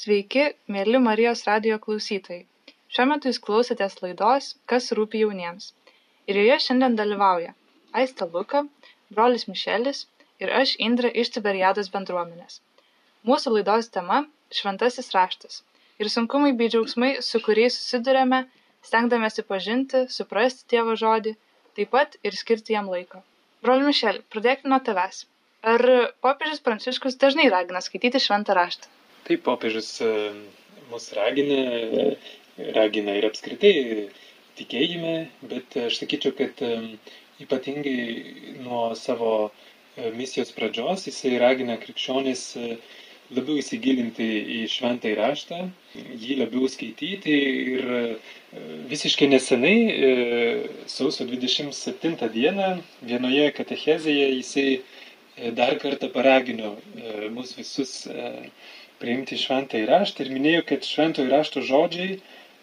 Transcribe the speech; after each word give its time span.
Sveiki, 0.00 0.42
mėly 0.74 0.98
Marijos 1.04 1.42
radio 1.46 1.76
klausytojai. 1.86 2.46
Šiuo 2.96 3.04
metu 3.10 3.28
jūs 3.28 3.38
klausotės 3.46 3.98
laidos 4.00 4.46
Kas 4.72 4.86
rūpi 4.98 5.20
jauniems. 5.20 5.66
Ir 6.32 6.38
joje 6.40 6.54
šiandien 6.66 6.94
dalyvauja 7.00 7.50
Aista 8.00 8.24
Luka, 8.36 8.62
brolis 9.16 9.44
Mišelis 9.50 10.00
ir 10.40 10.52
aš 10.60 10.72
Indra 10.86 11.10
iš 11.22 11.32
Tiberiados 11.34 11.90
bendruomenės. 11.96 12.56
Mūsų 13.30 13.52
laidos 13.58 13.90
tema- 13.98 14.22
šventasis 14.60 15.12
raštas 15.16 15.60
ir 16.00 16.10
sunkumai 16.14 16.54
bei 16.62 16.72
džiaugsmai, 16.72 17.12
su 17.28 17.42
kuriais 17.44 17.76
susidurėme, 17.82 18.40
stengdamėsi 18.88 19.44
pažinti, 19.52 20.02
suprasti 20.16 20.66
Dievo 20.72 20.96
žodį, 21.04 21.34
taip 21.76 21.92
pat 21.98 22.16
ir 22.30 22.40
skirti 22.40 22.78
jam 22.78 22.88
laiko. 22.94 23.20
Broli 23.60 23.84
Mišeli, 23.90 24.24
pradėkime 24.32 24.72
nuo 24.72 24.80
tavęs. 24.88 25.22
Ar 25.74 25.86
popiežius 26.24 26.66
Pranciškus 26.70 27.20
dažnai 27.26 27.52
ragina 27.58 27.84
skaityti 27.90 28.26
šventą 28.30 28.56
raštą? 28.62 28.94
Taip, 29.22 29.44
popiežius 29.46 30.00
e, 30.02 30.06
mus 30.90 31.04
ragina, 31.14 31.58
ragina 32.74 33.12
ir 33.18 33.26
apskritai 33.28 33.74
tikėjime, 34.58 35.12
bet 35.52 35.76
aš 35.84 36.00
sakyčiau, 36.00 36.34
kad 36.40 36.62
e, 36.66 36.70
ypatingai 37.44 38.56
nuo 38.64 38.80
savo 38.98 39.30
e, 39.46 40.10
misijos 40.18 40.50
pradžios 40.56 41.06
jisai 41.06 41.36
ragina 41.44 41.78
krikščionis 41.84 42.42
labiau 43.32 43.60
įsigilinti 43.62 44.26
į 44.56 44.58
šventą 44.74 45.12
įraštą, 45.14 45.60
jį 46.24 46.40
labiau 46.42 46.66
skaityti 46.68 47.36
ir 47.76 47.86
visiškai 48.90 49.30
nesenai, 49.30 49.76
sausio 50.90 51.24
27 51.30 52.28
dieną, 52.34 52.66
vienoje 53.08 53.46
katechezėje 53.56 54.26
jisai 54.34 54.66
dar 55.56 55.78
kartą 55.80 56.10
paragino 56.12 56.74
mus 57.32 57.54
visus 57.56 57.94
priimti 59.02 59.38
šventą 59.44 59.82
įraštą 59.82 60.24
ir 60.24 60.32
minėjo, 60.36 60.62
kad 60.70 60.88
švento 60.88 61.26
įrašto 61.26 61.62
žodžiai 61.68 62.20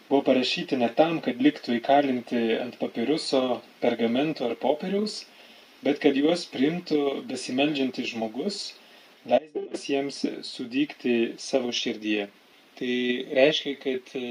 buvo 0.10 0.22
parašyti 0.30 0.80
ne 0.82 0.90
tam, 1.00 1.20
kad 1.26 1.42
liktų 1.46 1.78
įkalinti 1.78 2.42
ant 2.58 2.80
papiruso, 2.82 3.44
pergamento 3.84 4.48
ar 4.50 4.56
popieriaus, 4.64 5.22
bet 5.86 6.02
kad 6.04 6.18
juos 6.18 6.48
priimtų 6.54 7.02
besimeldžiantis 7.30 8.14
žmogus, 8.16 8.60
leisdamas 9.30 9.86
jiems 9.92 10.24
sudygti 10.48 11.16
savo 11.38 11.72
širdyje. 11.76 12.30
Tai 12.80 12.96
reiškia, 13.36 13.76
kad 13.84 14.12
e, 14.16 14.28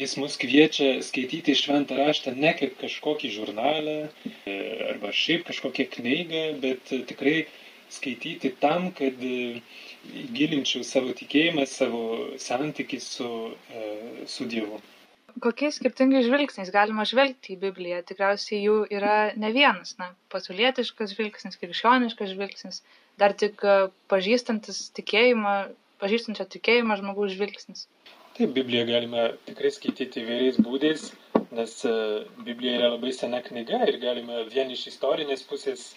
jis 0.00 0.16
mus 0.18 0.34
kviečia 0.42 0.96
skaityti 1.06 1.54
šventą 1.54 1.94
raštą 1.94 2.32
ne 2.34 2.50
kaip 2.58 2.74
kažkokį 2.80 3.30
žurnalą 3.36 3.98
e, 4.02 4.56
arba 4.88 5.12
šiaip 5.14 5.46
kažkokią 5.46 5.86
knygą, 5.92 6.42
bet 6.64 6.90
tikrai 7.10 7.36
skaityti 7.92 8.52
tam, 8.62 8.90
kad 8.96 9.20
gilinčiau 10.36 10.84
savo 10.86 11.12
tikėjimą, 11.18 11.66
savo 11.68 12.02
santykį 12.40 12.98
su, 13.02 13.28
e, 13.52 13.84
su 14.26 14.48
Dievu. 14.50 14.80
Kokiais 15.42 15.78
skirtingais 15.78 16.26
žvilgsniais 16.26 16.70
galima 16.74 17.06
žvelgti 17.08 17.54
į 17.54 17.60
Bibliją? 17.62 18.02
Tikriausiai 18.08 18.58
jų 18.66 18.74
yra 18.92 19.32
ne 19.40 19.52
vienas, 19.54 19.94
na, 20.00 20.10
pasaulietiškas 20.34 21.14
žvilgsnis, 21.14 21.56
krikščioniškas 21.60 22.34
žvilgsnis, 22.34 22.82
dar 23.22 23.32
tik 23.38 23.64
e, 23.64 23.78
pažįstantis 24.12 24.90
tikėjimą, 24.98 25.56
pažįstančio 26.02 26.48
tikėjimą 26.56 26.98
žmogaus 27.00 27.32
žvilgsnis. 27.36 27.86
Taip, 28.36 28.52
Bibliją 28.56 28.84
galima 28.88 29.30
tikrai 29.48 29.72
skaityti 29.72 30.22
įvairiais 30.22 30.60
būdais, 30.64 31.08
nes 31.56 31.74
e, 31.88 31.96
Biblija 32.44 32.78
yra 32.80 32.92
labai 32.94 33.12
sena 33.16 33.40
knyga 33.44 33.82
ir 33.88 33.98
galima 34.04 34.44
vien 34.52 34.72
iš 34.72 34.86
istorinės 34.92 35.44
pusės, 35.48 35.92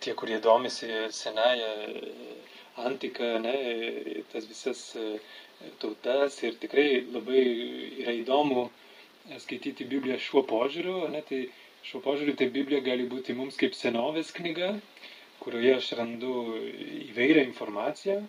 tie, 0.00 0.14
kurie 0.14 0.40
domisi 0.40 0.86
senąją 1.10 1.70
antiką, 2.76 3.24
ne, 3.40 3.54
tas 4.32 4.46
visas 4.46 4.80
e, 4.96 5.18
tautas 5.80 6.42
ir 6.44 6.56
tikrai 6.60 7.04
labai 7.12 7.44
yra 8.02 8.12
įdomu 8.20 8.66
e, 8.66 9.38
skaityti 9.40 9.86
Bibliją 9.88 10.18
šiuo 10.20 10.42
požiūriu, 10.50 11.06
ne, 11.12 11.22
tai 11.28 11.46
šiuo 11.88 12.02
požiūriu 12.04 12.36
tai 12.36 12.50
Biblija 12.52 12.82
gali 12.84 13.08
būti 13.08 13.36
mums 13.38 13.56
kaip 13.60 13.76
senovės 13.78 14.34
knyga, 14.36 14.74
kurioje 15.40 15.76
aš 15.78 15.90
randu 16.00 16.34
įvairią 17.08 17.46
informaciją. 17.48 18.20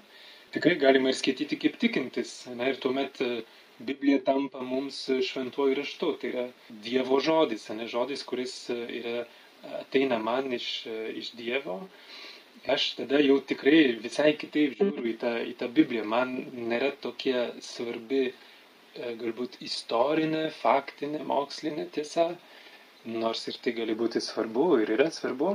Tikrai 0.56 0.78
galima 0.80 1.12
ir 1.12 1.18
skaityti 1.20 1.60
kaip 1.60 1.76
tikintis, 1.82 2.38
ne, 2.56 2.72
ir 2.72 2.80
tuomet 2.84 3.20
e, 3.26 3.42
Biblija 3.78 4.22
tampa 4.26 4.64
mums 4.66 5.04
šventuoju 5.28 5.76
raštu, 5.82 6.14
tai 6.22 6.32
yra 6.32 6.46
Dievo 6.86 7.20
žodis, 7.22 7.68
ne 7.76 7.86
žodis, 7.92 8.24
kuris 8.26 8.56
yra, 8.72 9.28
ateina 9.82 10.18
man 10.20 10.52
iš, 10.54 10.68
iš 11.22 11.34
Dievo 11.40 11.82
aš 12.68 12.96
tada 13.00 13.20
jau 13.22 13.38
tikrai 13.50 13.80
visai 14.04 14.34
kitaip 14.40 14.76
žiūriu 14.80 15.06
į 15.14 15.16
tą, 15.22 15.32
į 15.52 15.54
tą 15.60 15.70
Bibliją. 15.78 16.04
Man 16.14 16.34
nėra 16.72 16.92
tokia 17.06 17.48
svarbi 17.64 18.24
e, 18.28 18.34
galbūt 19.22 19.60
istorinė, 19.68 20.48
faktinė, 20.62 21.24
mokslinė 21.32 21.88
tiesa, 21.96 22.28
nors 23.06 23.48
ir 23.48 23.60
tai 23.64 23.76
gali 23.78 23.96
būti 24.02 24.22
svarbu 24.24 24.68
ir 24.84 24.94
yra 24.98 25.08
svarbu, 25.14 25.54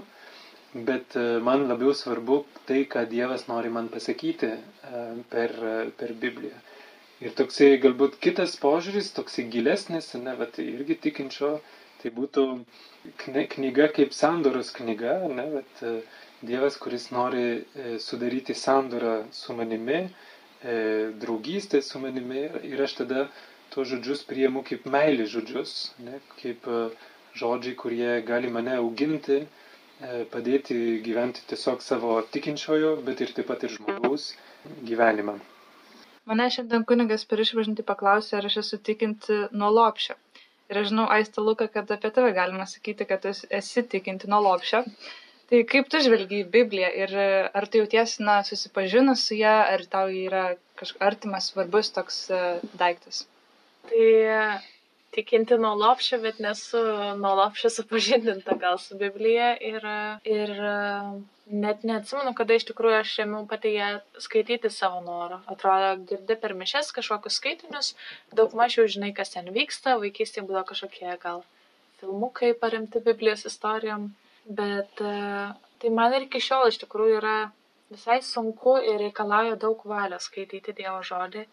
bet 0.89 1.19
e, 1.21 1.27
man 1.49 1.67
labiau 1.69 1.93
svarbu 1.97 2.43
tai, 2.71 2.84
ką 2.94 3.05
Dievas 3.11 3.49
nori 3.50 3.73
man 3.77 3.93
pasakyti 3.93 4.53
e, 4.55 5.05
per, 5.34 5.56
per 6.00 6.17
Bibliją. 6.25 6.56
Ir 7.23 7.37
toksai 7.39 7.77
galbūt 7.83 8.17
kitas 8.25 8.56
požiūris, 8.59 9.12
toksai 9.15 9.44
gilesnis, 9.53 10.09
ne, 10.19 10.33
bet 10.41 10.56
irgi 10.59 10.97
tikinčio, 11.05 11.53
tai 12.02 12.10
būtų 12.18 12.44
knyga 13.24 13.88
kaip 13.96 14.12
sandoros 14.14 14.74
knyga, 14.76 15.20
ne, 15.38 15.46
bet 15.58 15.86
Dievas, 16.42 16.76
kuris 16.76 17.04
nori 17.14 17.42
e, 17.42 17.98
sudaryti 18.02 18.54
sandorą 18.54 19.12
su 19.30 19.54
manimi, 19.54 19.98
e, 20.64 20.74
draugystę 21.22 21.82
su 21.88 22.00
manimi 22.02 22.42
ir 22.70 22.82
aš 22.86 22.94
tada 23.00 23.20
tuos 23.70 23.86
žodžius 23.92 24.24
priemu 24.30 24.64
kaip 24.70 24.88
meilį 24.94 25.28
žodžius, 25.34 25.74
ne, 26.06 26.18
kaip 26.40 26.66
e, 26.66 26.80
žodžiai, 27.42 27.76
kurie 27.84 28.10
gali 28.32 28.50
mane 28.56 28.74
auginti, 28.80 29.38
padėti 30.34 30.74
gyventi 31.06 31.44
tiesiog 31.52 31.82
savo 31.86 32.16
tikinčiojo, 32.34 32.90
bet 33.06 33.20
ir 33.22 33.30
taip 33.36 33.46
pat 33.52 33.62
ir 33.62 33.70
žmogaus 33.76 34.24
gyvenimą. 34.88 35.36
Mane 36.26 36.48
šiandien 36.56 36.82
kunigas 36.90 37.22
per 37.30 37.44
išvažinti 37.44 37.86
paklausė, 37.86 38.34
ar 38.40 38.48
aš 38.50 38.58
esu 38.64 38.80
tikinti 38.90 39.38
nuo 39.54 39.70
lopšio. 39.78 40.19
Ir 40.72 40.81
aš 40.81 40.88
žinau, 40.88 41.05
Aista 41.12 41.44
Luka, 41.44 41.69
kad 41.69 41.91
apie 41.93 42.10
tave 42.16 42.33
galima 42.37 42.65
sakyti, 42.69 43.05
kad 43.09 43.27
esi 43.28 43.84
tikinti 43.94 44.31
nuo 44.33 44.41
lopšio. 44.47 44.83
Tai 45.53 45.59
kaip 45.69 45.91
tu 45.93 46.00
žvelgi 46.00 46.38
į 46.41 46.50
Bibliją 46.55 46.88
ir 47.05 47.10
e, 47.12 47.27
ar 47.60 47.66
tu 47.69 47.83
jautiesi, 47.83 48.22
na, 48.25 48.38
susipažinus 48.49 49.27
su 49.28 49.37
ją, 49.37 49.56
ar 49.75 49.84
tau 49.93 50.09
yra 50.09 50.44
kažkoks 50.81 51.05
artimas, 51.05 51.50
svarbus 51.53 51.93
toks 51.93 52.22
uh, 52.32 52.62
daiktas? 52.81 53.27
Tai 53.91 54.06
tikinti 55.12 55.59
nuo 55.61 55.75
lopšio, 55.78 56.19
bet 56.23 56.41
nesu 56.41 56.81
nuo 57.21 57.34
lopšio 57.41 57.71
supažindinta 57.73 58.56
gal 58.61 58.78
su 58.81 58.97
Biblija 59.00 59.53
ir, 59.61 59.87
ir 60.25 60.53
net 61.65 61.84
neatsimenu, 61.89 62.33
kada 62.39 62.56
iš 62.56 62.69
tikrųjų 62.71 63.00
aš 63.03 63.12
ėmiau 63.27 63.45
pati 63.50 63.75
ją 63.75 63.91
skaityti 64.25 64.71
savo 64.73 65.03
norą. 65.05 65.43
Atrodo, 65.53 65.93
girdi 66.09 66.39
per 66.45 66.56
mišes 66.59 66.95
kažkokius 66.97 67.39
skaitinius, 67.43 67.93
daug 68.33 68.56
mažiau 68.56 68.89
žinai, 68.89 69.12
kas 69.17 69.34
ten 69.37 69.53
vyksta, 69.53 69.99
vaikystėje 70.03 70.49
buvo 70.49 70.65
kažkokie 70.73 71.15
gal 71.23 71.44
filmukai 72.00 72.55
paremti 72.59 73.05
Biblijos 73.05 73.47
istorijom 73.53 74.11
bet 74.44 75.00
e, 75.00 75.53
tai 75.79 75.91
man 75.91 76.15
ir 76.15 76.27
iki 76.27 76.41
šiol 76.43 76.69
iš 76.69 76.81
tikrųjų 76.83 77.19
yra 77.21 77.37
visai 77.93 78.21
sunku 78.25 78.79
ir 78.81 78.99
reikalauja 79.03 79.59
daug 79.61 79.83
valios 79.87 80.29
skaityti 80.31 80.75
Dievo 80.75 81.03
žodį. 81.06 81.47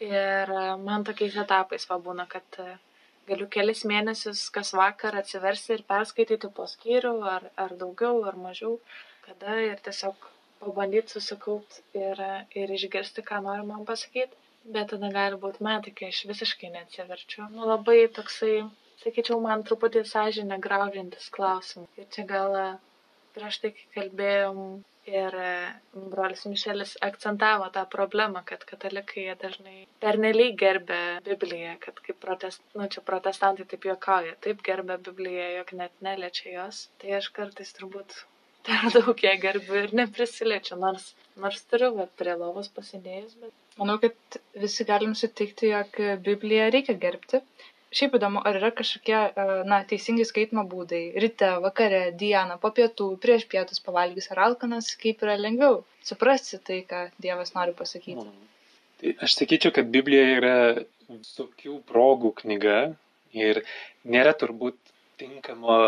Ir 0.00 0.52
e, 0.56 0.64
man 0.88 1.04
tokiais 1.04 1.36
etapais 1.44 1.86
va 1.90 1.98
būna, 2.06 2.26
kad 2.34 2.58
e, 2.64 2.66
galiu 3.28 3.46
kelis 3.56 3.82
mėnesius 3.90 4.46
kas 4.54 4.72
vakar 4.80 5.18
atsiversti 5.20 5.74
ir 5.76 5.86
perskaityti 5.92 6.50
po 6.56 6.66
skyrių, 6.74 7.14
ar, 7.34 7.48
ar 7.64 7.74
daugiau, 7.82 8.22
ar 8.30 8.38
mažiau, 8.48 8.78
kada 9.26 9.58
ir 9.66 9.82
tiesiog 9.88 10.28
pabandyti 10.60 11.16
susikaupti 11.16 11.82
ir, 12.04 12.22
ir 12.62 12.72
išgirsti, 12.78 13.24
ką 13.30 13.42
nori 13.46 13.66
man 13.72 13.84
pasakyti. 13.90 14.36
Bet 14.76 14.90
tada 14.92 15.08
gali 15.12 15.36
būti 15.40 15.64
metai, 15.64 15.92
kai 15.96 16.10
aš 16.12 16.24
visiškai 16.28 16.68
neatsiverčiu. 16.72 17.46
Nu, 17.52 17.64
labai 17.68 18.02
toksai 18.16 18.54
sakyčiau, 19.04 19.38
man 19.44 19.64
truputį 19.68 20.02
sąžinę 20.08 20.58
graužiantis 20.66 21.30
klausimas. 21.36 21.88
Ir 22.00 22.08
čia 22.16 22.26
gal 22.28 22.56
e, 22.62 22.66
prieš 23.36 23.60
tai, 23.62 23.70
kai 23.76 23.86
kalbėjom 23.94 24.60
ir 25.10 25.36
e, 25.42 25.52
brolis 26.12 26.44
Mišelis 26.48 26.96
akcentavo 27.06 27.68
tą 27.74 27.84
problemą, 27.94 28.42
kad 28.50 28.64
katalikai 28.68 29.26
dažnai 29.42 29.76
pernelyg 30.04 30.58
gerbė 30.62 31.00
Bibliją, 31.26 31.76
kad 31.84 32.00
kaip 32.06 32.20
protest, 32.24 32.62
nu, 32.78 32.88
čia 32.94 33.04
protestantai 33.06 33.66
taip 33.72 33.86
juokauja, 33.90 34.36
taip 34.46 34.62
gerbė 34.66 34.98
Bibliją, 35.08 35.48
jog 35.60 35.72
net 35.82 35.96
neliečia 36.08 36.54
jos. 36.56 36.84
Tai 37.02 37.16
aš 37.20 37.30
kartais 37.38 37.74
turbūt 37.78 38.20
per 38.66 38.92
daug 38.96 39.24
ją 39.26 39.34
gerbiu 39.42 39.82
ir 39.82 39.96
neprisiliečiu, 40.02 40.78
nors, 40.84 41.10
nors 41.44 41.66
turiu 41.72 41.92
va, 41.98 42.06
prie 42.22 42.36
lovos 42.44 42.70
pasidėjus. 42.76 43.36
Bet... 43.42 43.54
Manau, 43.80 43.98
kad 44.02 44.40
visi 44.64 44.86
galim 44.88 45.16
sutikti, 45.18 45.70
jog 45.74 46.00
Bibliją 46.26 46.70
reikia 46.74 46.98
gerbti 47.06 47.40
šiaip 47.94 48.14
įdomu 48.18 48.42
ar 48.46 48.58
yra 48.60 48.70
kažkokie 48.74 49.16
e, 49.18 49.46
na 49.70 49.80
teisingi 49.90 50.26
skaitymo 50.28 50.64
būdai. 50.70 51.02
Ryte 51.24 51.50
vakare 51.64 52.02
dieną 52.22 52.60
po 52.62 52.70
pietų 52.76 53.08
prieš 53.22 53.46
pietus 53.50 53.82
pavalgius 53.86 54.30
ar 54.34 54.44
alkanas 54.46 54.92
kaip 55.00 55.24
yra 55.26 55.36
lengviau 55.40 55.82
suprasti 56.06 56.60
tai 56.66 56.80
ką 56.90 57.02
dievas 57.22 57.54
nori 57.56 57.74
pasakyti. 57.76 58.26
Tai 59.00 59.14
aš 59.26 59.36
sakyčiau, 59.40 59.74
kad 59.74 59.90
Biblija 59.90 60.24
yra 60.36 60.56
visokių 61.10 61.80
progų 61.90 62.34
knyga 62.42 62.78
ir 63.34 63.62
nėra 64.04 64.36
turbūt 64.38 64.78
tinkamo 65.20 65.78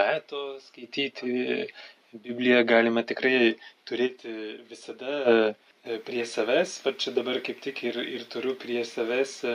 meto 0.00 0.44
skaityti. 0.66 1.66
Bibliją 2.10 2.64
galima 2.66 3.04
tikrai 3.06 3.52
turėti 3.86 4.32
visada 4.66 5.18
e, 5.30 5.98
prie 6.06 6.24
savęs, 6.26 6.80
va 6.82 6.90
čia 6.98 7.12
dabar 7.14 7.38
kaip 7.46 7.60
tik 7.62 7.84
ir, 7.86 8.00
ir 8.02 8.24
turiu 8.32 8.56
prie 8.58 8.80
savęs 8.82 9.34
e, 9.46 9.52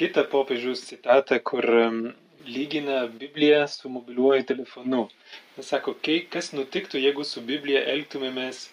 kitą 0.00 0.24
popiežiaus 0.34 0.84
citatą, 0.88 1.38
kur 1.50 1.66
lygina 2.46 3.06
Bibliją 3.08 3.66
su 3.68 3.88
mobiliuoju 3.88 4.44
telefonu. 4.52 5.08
Jis 5.56 5.72
sako, 5.74 5.94
kas 6.30 6.52
nutiktų, 6.56 7.02
jeigu 7.06 7.24
su 7.24 7.42
Biblija 7.52 7.84
elgtumėmės 7.96 8.66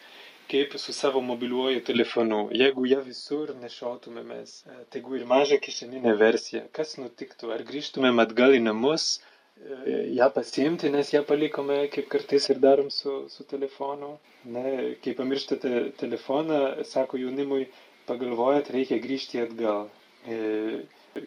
kaip 0.52 0.78
su 0.80 0.94
savo 0.94 1.22
mobiliuoju 1.22 1.82
telefonu. 1.86 2.38
Jeigu 2.62 2.86
ją 2.90 3.02
visur 3.06 3.52
nešiotumėmės, 3.64 4.54
e, 4.66 4.78
tegu 4.96 5.18
ir 5.20 5.26
mažą 5.32 5.60
kišeninę 5.66 6.16
versiją, 6.22 6.62
kas 6.78 6.96
nutiktų? 7.02 7.52
Ar 7.56 7.62
grįžtumėm 7.68 8.22
atgal 8.24 8.56
į 8.58 8.64
namus, 8.66 9.06
e, 9.20 10.00
ją 10.18 10.30
pasiimti, 10.38 10.90
nes 10.96 11.14
ją 11.14 11.22
palikome, 11.32 11.78
kaip 11.94 12.10
kartais 12.16 12.50
ir 12.50 12.64
darom 12.66 12.90
su, 12.96 13.14
su 13.36 13.46
telefonu. 13.54 14.16
Ne, 14.56 14.66
kai 15.04 15.14
pamirštate 15.22 15.76
telefoną, 16.02 16.60
sako 16.96 17.22
jaunimui, 17.22 17.70
pagalvojat, 18.10 18.74
reikia 18.78 18.98
grįžti 19.06 19.46
atgal. 19.46 19.86
E, 20.28 20.40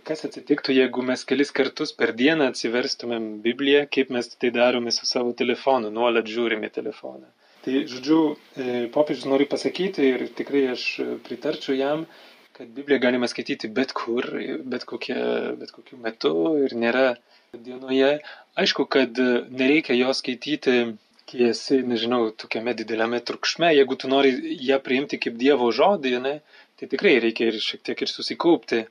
kas 0.07 0.25
atsitiktų, 0.29 0.75
jeigu 0.77 1.05
mes 1.07 1.25
kelis 1.29 1.53
kartus 1.55 1.95
per 1.97 2.13
dieną 2.19 2.51
atsiverstumėm 2.53 3.29
Bibliją, 3.45 3.87
kaip 3.93 4.13
mes 4.15 4.29
tai 4.35 4.53
darome 4.55 4.93
su 4.95 5.09
savo 5.09 5.33
telefonu, 5.39 5.91
nuolat 5.95 6.29
žiūrime 6.29 6.71
telefoną. 6.75 7.31
Tai, 7.63 7.75
žodžiu, 7.91 8.21
e, 8.59 8.87
popiežius 8.95 9.29
nori 9.31 9.47
pasakyti 9.51 10.07
ir 10.15 10.27
tikrai 10.39 10.65
aš 10.75 10.87
pritarčiau 11.27 11.77
jam, 11.79 12.07
kad 12.57 12.73
Bibliją 12.77 13.01
galima 13.03 13.29
skaityti 13.31 13.71
bet 13.73 13.95
kur, 13.97 14.27
bet, 14.65 14.85
kokia, 14.89 15.23
bet 15.61 15.71
kokiu 15.75 16.01
metu 16.03 16.35
ir 16.67 16.75
nėra 16.77 17.07
dienoje. 17.53 18.19
Aišku, 18.59 18.85
kad 18.91 19.17
nereikia 19.63 19.97
jo 19.97 20.13
skaityti, 20.17 20.77
kai 21.31 21.49
esi, 21.49 21.79
nežinau, 21.87 22.27
tokiame 22.37 22.75
dideliame 22.77 23.21
trukšme. 23.25 23.71
Jeigu 23.73 23.97
tu 23.97 24.11
nori 24.13 24.33
ją 24.69 24.79
priimti 24.85 25.21
kaip 25.23 25.39
Dievo 25.41 25.71
žodį, 25.73 26.13
ne, 26.27 26.35
tai 26.83 26.91
tikrai 26.91 27.17
reikia 27.23 27.53
ir 27.53 27.59
šiek 27.63 27.85
tiek 27.87 28.01
ir 28.03 28.11
susikaupti. 28.11 28.85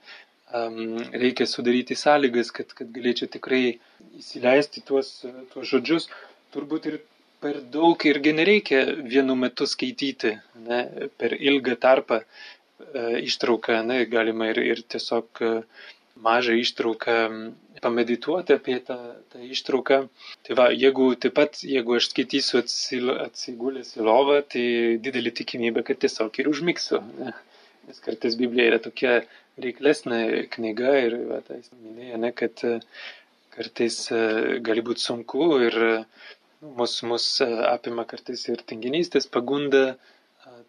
Um, 0.55 0.97
reikia 1.15 1.47
sudaryti 1.47 1.95
sąlygas, 1.95 2.51
kad, 2.55 2.71
kad 2.75 2.87
galėčiau 2.95 3.27
tikrai 3.31 3.77
įsileisti 4.19 4.83
tuos, 4.87 5.11
tuos 5.51 5.67
žodžius. 5.67 6.07
Turbūt 6.55 6.87
ir 6.87 6.97
per 7.43 7.59
daug 7.73 8.05
irgi 8.07 8.31
nereikia 8.37 8.81
vienu 8.99 9.35
metu 9.39 9.67
skaityti, 9.67 10.35
ne, 10.67 10.81
per 11.19 11.35
ilgą 11.35 11.75
tarpą 11.85 12.21
e, 12.21 12.25
ištrauką, 13.27 13.81
ne, 13.87 14.03
galima 14.11 14.51
ir, 14.51 14.61
ir 14.73 14.83
tiesiog 14.95 15.43
e, 15.43 15.51
mažą 16.21 16.55
ištrauką 16.61 17.15
pamedituoti 17.81 18.53
apie 18.59 18.77
tą, 18.85 18.97
tą 19.33 19.41
ištrauką. 19.55 20.01
Tai 20.45 20.57
va, 20.59 20.67
jeigu 20.83 21.11
taip 21.23 21.37
pat, 21.39 21.63
jeigu 21.65 21.97
aš 21.97 22.11
skaitysiu 22.11 22.61
atsigulęs 23.25 23.95
į 23.97 24.05
lovą, 24.05 24.41
tai 24.53 24.65
didelį 25.07 25.33
tikimybę, 25.41 25.85
kad 25.87 26.03
tiesiog 26.03 26.43
ir 26.43 26.51
užmigsiu. 26.51 27.01
Ne? 27.17 27.33
Nes 27.91 27.99
kartais 28.07 28.39
Biblija 28.39 28.71
yra 28.71 28.81
tokia 28.87 29.19
reiklesnė 29.61 30.47
knyga 30.55 30.97
ir 31.05 31.17
va, 31.29 31.41
tai 31.45 31.59
minėjo, 31.75 32.21
ne, 32.23 32.31
kad 32.41 32.63
e, 32.67 32.77
kartais 33.51 33.97
gali 34.63 34.83
būti 34.87 35.03
sunku 35.03 35.51
ir 35.67 35.77
mus, 36.61 37.01
mus 37.03 37.25
e, 37.41 37.49
apima 37.67 38.05
kartais 38.07 38.47
ir 38.49 38.63
tinginystės 38.71 39.27
pagunda. 39.35 39.83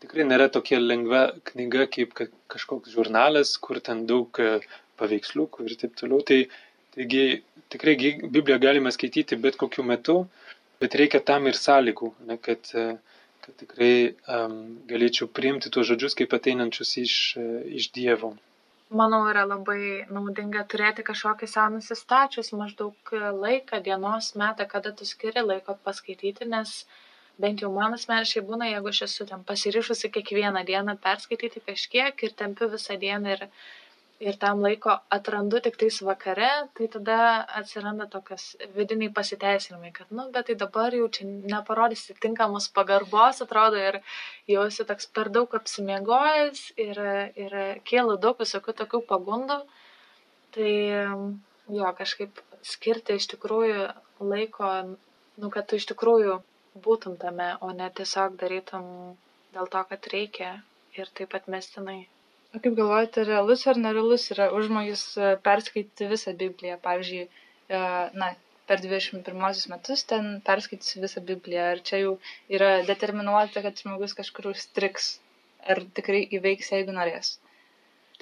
Tikrai 0.02 0.24
nėra 0.26 0.48
tokia 0.52 0.80
lengva 0.82 1.22
knyga 1.52 1.86
kaip 1.94 2.14
kažkoks 2.52 2.92
žurnalas, 2.96 3.54
kur 3.64 3.80
ten 3.88 4.04
daug 4.08 4.40
e, 4.42 4.58
paveiksliukų 5.00 5.68
ir 5.68 5.76
taip 5.82 5.94
toliau. 6.00 6.24
Tai, 6.26 6.40
taigi 6.96 7.24
tikrai 7.72 7.94
Bibliją 8.24 8.58
galime 8.62 8.92
skaityti 8.94 9.38
bet 9.44 9.58
kokiu 9.60 9.84
metu, 9.86 10.18
bet 10.82 10.96
reikia 10.98 11.22
tam 11.30 11.46
ir 11.50 11.58
sąlygų, 11.58 12.12
ne, 12.28 12.38
kad, 12.48 12.72
e, 12.74 12.88
kad 13.42 13.58
tikrai 13.58 14.14
um, 14.30 14.56
galėčiau 14.90 15.28
priimti 15.28 15.70
tuos 15.74 15.88
žodžius 15.90 16.16
kaip 16.18 16.34
ateinančius 16.38 16.96
iš, 17.02 17.14
iš 17.80 17.90
Dievo. 17.96 18.34
Manau 18.92 19.22
yra 19.30 19.46
labai 19.48 20.04
naudinga 20.12 20.66
turėti 20.68 21.04
kažkokį 21.06 21.46
sau 21.48 21.70
nusistačius 21.72 22.52
maždaug 22.52 23.12
laiką 23.44 23.80
dienos 23.86 24.34
metą 24.42 24.66
kada 24.68 24.92
tu 24.98 25.08
skiri 25.08 25.44
laiko 25.46 25.78
paskaityti 25.86 26.48
nes 26.54 26.74
bent 27.40 27.64
jau 27.64 27.70
man 27.72 27.96
asmeniškai 27.96 28.42
būna 28.50 28.68
jeigu 28.68 28.92
aš 28.92 29.00
esu 29.08 29.26
ten 29.30 29.44
pasiryžusi 29.48 30.12
kiekvieną 30.16 30.64
dieną 30.68 30.98
perskaityti 31.06 31.64
kažkiek 31.70 32.26
ir 32.28 32.36
tempiu 32.42 32.68
visą 32.74 32.98
dieną 33.06 33.32
ir 33.36 33.46
ir 34.22 34.36
tam 34.42 34.60
laiko 34.64 34.94
atrandu 35.16 35.60
tik 35.64 35.76
tais 35.80 35.96
vakare, 36.08 36.50
tai 36.78 36.86
tada 36.94 37.16
atsiranda 37.60 38.06
tokios 38.14 38.44
vidiniai 38.76 39.10
pasiteisinimai, 39.18 39.90
kad, 39.96 40.12
nu, 40.18 40.28
bet 40.34 40.46
tai 40.48 40.56
dabar 40.62 40.94
jau 40.98 41.08
čia 41.16 41.26
neparodysi 41.54 42.16
tinkamos 42.22 42.68
pagarbos, 42.76 43.42
atrodo, 43.44 43.80
ir 43.90 43.98
jau 44.52 44.66
esi 44.70 44.86
toks 44.90 45.10
per 45.16 45.32
daug 45.36 45.56
apsimiegojęs 45.58 46.62
ir, 46.86 47.02
ir 47.44 47.58
kėlų 47.90 48.18
daug 48.26 48.38
visokių 48.44 48.76
tokių 48.82 49.02
pagundų. 49.10 49.58
Tai 50.54 50.72
jo, 51.80 51.92
kažkaip 51.98 52.40
skirti 52.62 53.18
iš 53.18 53.28
tikrųjų 53.34 53.90
laiko, 54.32 54.72
nu, 55.42 55.50
kad 55.50 55.66
tu 55.66 55.80
iš 55.80 55.88
tikrųjų 55.90 56.38
būtum 56.86 57.18
tame, 57.20 57.52
o 57.60 57.72
ne 57.76 57.90
tiesiog 57.98 58.38
darytum 58.40 58.88
dėl 59.54 59.70
to, 59.72 59.86
kad 59.90 60.10
reikia 60.14 60.52
ir 60.96 61.10
taip 61.18 61.34
atmestinai. 61.38 62.02
O 62.56 62.60
kaip 62.64 62.74
galvojate, 62.78 63.22
realus 63.28 63.62
ar 63.70 63.78
nerealus 63.82 64.24
yra 64.34 64.46
užmojis 64.58 65.02
e, 65.16 65.28
perskaityti 65.46 66.08
visą 66.10 66.34
Bibliją? 66.42 66.78
Pavyzdžiui, 66.86 67.22
e, 67.76 67.78
na, 68.22 68.28
per 68.70 68.82
21 68.84 69.70
metus 69.72 70.04
ten 70.12 70.28
perskaitysi 70.48 71.00
visą 71.04 71.22
Bibliją. 71.30 71.64
Ar 71.74 71.82
čia 71.90 72.02
jau 72.02 72.12
yra 72.58 72.70
determinuota, 72.90 73.62
kad 73.66 73.80
žmogus 73.84 74.16
kažkur 74.20 74.50
užstriks? 74.52 75.08
Ar 75.72 75.80
tikrai 75.98 76.22
įveiks, 76.38 76.72
jeigu 76.74 76.94
norės? 76.98 77.34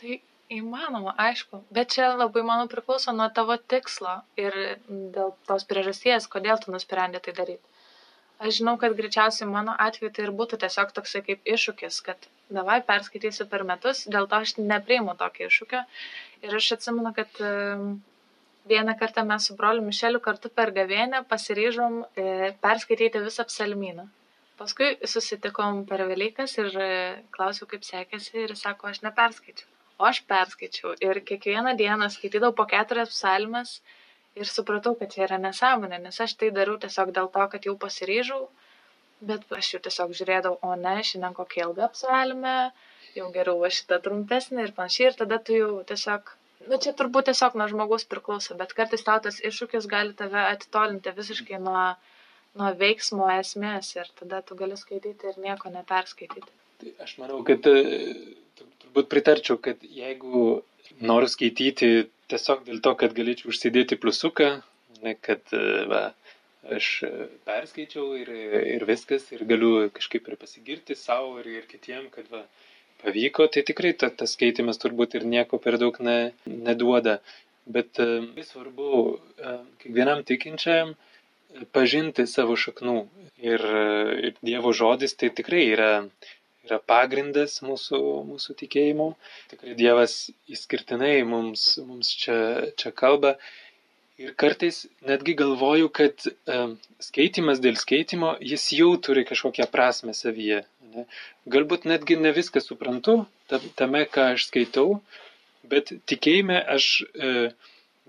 Tai 0.00 0.21
įmanoma, 0.61 1.15
aišku. 1.27 1.62
Bet 1.79 1.94
čia 1.97 2.12
labai, 2.23 2.43
manau, 2.53 2.69
priklauso 2.73 3.15
nuo 3.17 3.29
tavo 3.41 3.56
tikslo 3.75 4.15
ir 4.44 4.56
dėl 5.17 5.35
tos 5.50 5.67
priežasties, 5.73 6.31
kodėl 6.37 6.62
tu 6.62 6.75
nusprendė 6.75 7.23
tai 7.27 7.37
daryti. 7.43 7.69
Aš 8.40 8.60
žinau, 8.60 8.76
kad 8.81 8.94
greičiausiai 8.96 9.48
mano 9.48 9.75
atveju 9.87 10.12
tai 10.16 10.22
ir 10.26 10.31
būtų 10.37 10.58
tiesiog 10.62 10.94
toksai 10.96 11.20
kaip 11.26 11.50
iššūkis, 11.54 11.98
kad 12.06 12.28
davai 12.48 12.78
perskaitysiu 12.87 13.44
per 13.50 13.66
metus, 13.69 14.06
dėl 14.14 14.28
to 14.31 14.38
aš 14.44 14.54
nepriimu 14.58 15.12
tokio 15.20 15.50
iššūkio. 15.50 15.82
Ir 16.48 16.56
aš 16.56 16.70
atsimenu, 16.79 17.12
kad 17.19 17.43
vieną 18.70 18.94
kartą 18.98 19.24
mes 19.24 19.46
su 19.46 19.56
broliu 19.56 19.82
Mišeliu 19.82 20.20
kartu 20.20 20.48
per 20.48 20.72
gavienę 20.72 21.24
pasiryžom 21.29 22.00
e, 22.00 22.53
perskaityti 22.65 23.22
visą 23.26 23.44
psalmyną. 23.50 24.06
Paskui 24.60 24.91
susitikom 25.12 25.84
per 25.88 26.05
Velykas 26.08 26.56
ir 26.60 26.69
e, 26.76 26.91
klausiau, 27.36 27.69
kaip 27.70 27.86
sekėsi 27.86 28.44
ir 28.44 28.56
sako, 28.62 28.91
aš 28.93 29.00
neperskaičiau. 29.06 29.69
O 30.00 30.08
aš 30.08 30.22
perskaičiau 30.32 30.94
ir 31.06 31.20
kiekvieną 31.29 31.76
dieną 31.76 32.08
skaitydavau 32.12 32.56
po 32.56 32.65
keturias 32.69 33.12
psalmes 33.12 33.81
ir 34.39 34.49
supratau, 34.49 34.94
kad 34.99 35.13
čia 35.15 35.25
yra 35.27 35.39
nesąmonė, 35.43 36.01
nes 36.06 36.20
aš 36.25 36.37
tai 36.41 36.51
dariau 36.55 36.79
tiesiog 36.82 37.13
dėl 37.17 37.31
to, 37.34 37.46
kad 37.55 37.67
jau 37.69 37.77
pasiryžau, 37.84 38.43
bet 39.31 39.46
aš 39.56 39.75
jau 39.75 39.81
tiesiog 39.87 40.15
žiūrėdavau, 40.19 40.58
o 40.67 40.77
ne, 40.84 40.96
šiandien 41.06 41.37
kokia 41.37 41.67
ilga 41.67 41.89
apsvalime, 41.89 42.55
jau 43.17 43.31
geriau 43.34 43.58
va 43.63 43.72
šitą 43.75 43.99
trumpesnį 44.05 44.67
ir 44.67 44.77
panašiai, 44.77 45.10
ir 45.10 45.19
tada 45.22 45.41
tu 45.46 45.58
jau 45.58 45.72
tiesiog, 45.91 46.31
nu 46.70 46.79
čia 46.84 46.94
turbūt 46.96 47.31
tiesiog 47.31 47.58
nuo 47.58 47.69
žmogaus 47.72 48.06
priklauso, 48.13 48.56
bet 48.60 48.75
kartais 48.79 49.05
tau 49.06 49.19
tas 49.27 49.41
iššūkis 49.51 49.91
gali 49.91 50.17
tave 50.17 50.46
atitolinti 50.55 51.15
visiškai 51.19 51.60
nuo, 51.67 51.84
nuo 52.60 52.72
veiksmo 52.81 53.29
esmės 53.37 53.94
ir 53.99 54.10
tada 54.22 54.43
tu 54.46 54.58
gali 54.63 54.79
skaityti 54.79 55.32
ir 55.32 55.43
nieko 55.43 55.72
neperskaityti. 55.75 56.58
Tai 56.81 56.94
aš 57.05 57.19
manau, 57.20 57.43
kad 57.44 57.67
e, 57.69 57.81
turbūt 58.60 59.10
pritarčiau, 59.13 59.58
kad 59.60 59.82
jeigu 59.84 60.63
noriu 60.99 61.31
skaityti 61.31 61.91
tiesiog 62.31 62.65
dėl 62.69 62.81
to, 62.85 62.94
kad 62.99 63.15
galėčiau 63.17 63.51
užsidėti 63.53 63.99
plusuką, 64.01 64.51
ne, 65.05 65.15
kad 65.27 65.43
e, 65.56 65.63
va, 65.91 66.03
aš 66.77 66.89
e, 67.06 67.13
perskaičiau 67.49 68.15
ir, 68.20 68.32
ir 68.77 68.87
viskas, 68.89 69.29
ir 69.35 69.44
galiu 69.51 69.91
kažkaip 69.97 70.29
ir 70.31 70.39
pasigirti 70.41 70.97
savo 70.99 71.39
ir, 71.43 71.51
ir 71.61 71.69
kitiem, 71.70 72.09
kad 72.15 72.31
va, 72.32 72.44
pavyko, 73.03 73.49
tai 73.53 73.65
tikrai 73.67 73.94
ta, 74.01 74.11
tas 74.23 74.37
skaitimas 74.37 74.81
turbūt 74.82 75.17
ir 75.19 75.29
nieko 75.35 75.61
per 75.63 75.79
daug 75.81 75.97
ne, 76.05 76.19
neduoda. 76.47 77.20
Bet 77.70 78.01
e, 78.03 78.11
labai 78.25 78.47
svarbu 78.47 78.91
kiekvienam 79.82 80.25
tikinčiam 80.27 80.94
pažinti 81.75 82.27
savo 82.31 82.56
šaknų. 82.59 83.01
Ir, 83.41 83.63
ir 84.29 84.35
Dievo 84.44 84.75
žodis 84.77 85.17
tai 85.19 85.31
tikrai 85.32 85.65
yra 85.73 85.91
yra 86.70 86.81
pagrindas 86.93 87.58
mūsų, 87.67 88.00
mūsų 88.31 88.56
tikėjimo. 88.62 89.10
Tikrai 89.53 89.74
Dievas 89.79 90.15
įskirtinai 90.50 91.19
mums, 91.29 91.74
mums 91.84 92.12
čia, 92.22 92.39
čia 92.81 92.94
kalba. 92.96 93.36
Ir 94.20 94.34
kartais 94.36 94.82
netgi 95.08 95.32
galvoju, 95.39 95.89
kad 95.96 96.27
um, 96.29 96.74
skaitimas 97.00 97.62
dėl 97.65 97.79
skaitimo, 97.81 98.34
jis 98.44 98.67
jau 98.77 98.93
turi 99.00 99.24
kažkokią 99.29 99.67
prasme 99.72 100.12
savyje. 100.17 100.62
Ne? 100.94 101.06
Galbūt 101.50 101.86
netgi 101.89 102.19
ne 102.20 102.32
viską 102.36 102.60
suprantu 102.60 103.22
tame, 103.48 104.05
ką 104.12 104.32
aš 104.34 104.50
skaitau, 104.50 105.00
bet 105.70 105.93
tikėjime 106.10 106.58
aš 106.74 106.89
e, 107.00 107.32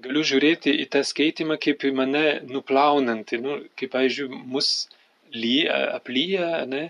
galiu 0.03 0.24
žiūrėti 0.27 0.74
į 0.84 0.88
tą 0.94 1.03
skaitimą 1.08 1.58
kaip 1.62 1.86
į 1.88 1.94
mane 1.98 2.25
nuplaunantį, 2.50 3.41
nu, 3.46 3.58
kaip, 3.80 3.94
pavyzdžiui, 3.96 4.41
mus 4.53 4.72
lyja, 5.34 5.77
aplyja, 5.98 6.65
ne? 6.70 6.89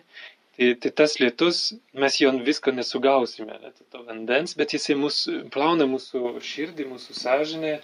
Tai, 0.62 0.74
tai 0.77 0.91
tas 0.94 1.15
lietus, 1.18 1.60
mes 1.98 2.15
jo 2.22 2.30
visko 2.46 2.70
nesugausime, 2.75 3.56
ne, 3.63 3.72
to 3.89 4.03
vandens, 4.06 4.53
bet 4.60 4.75
jisai 4.75 4.94
mus 5.00 5.24
plauna 5.53 5.88
mūsų 5.89 6.36
širdį, 6.46 6.86
mūsų 6.91 7.15
sąžinę, 7.18 7.80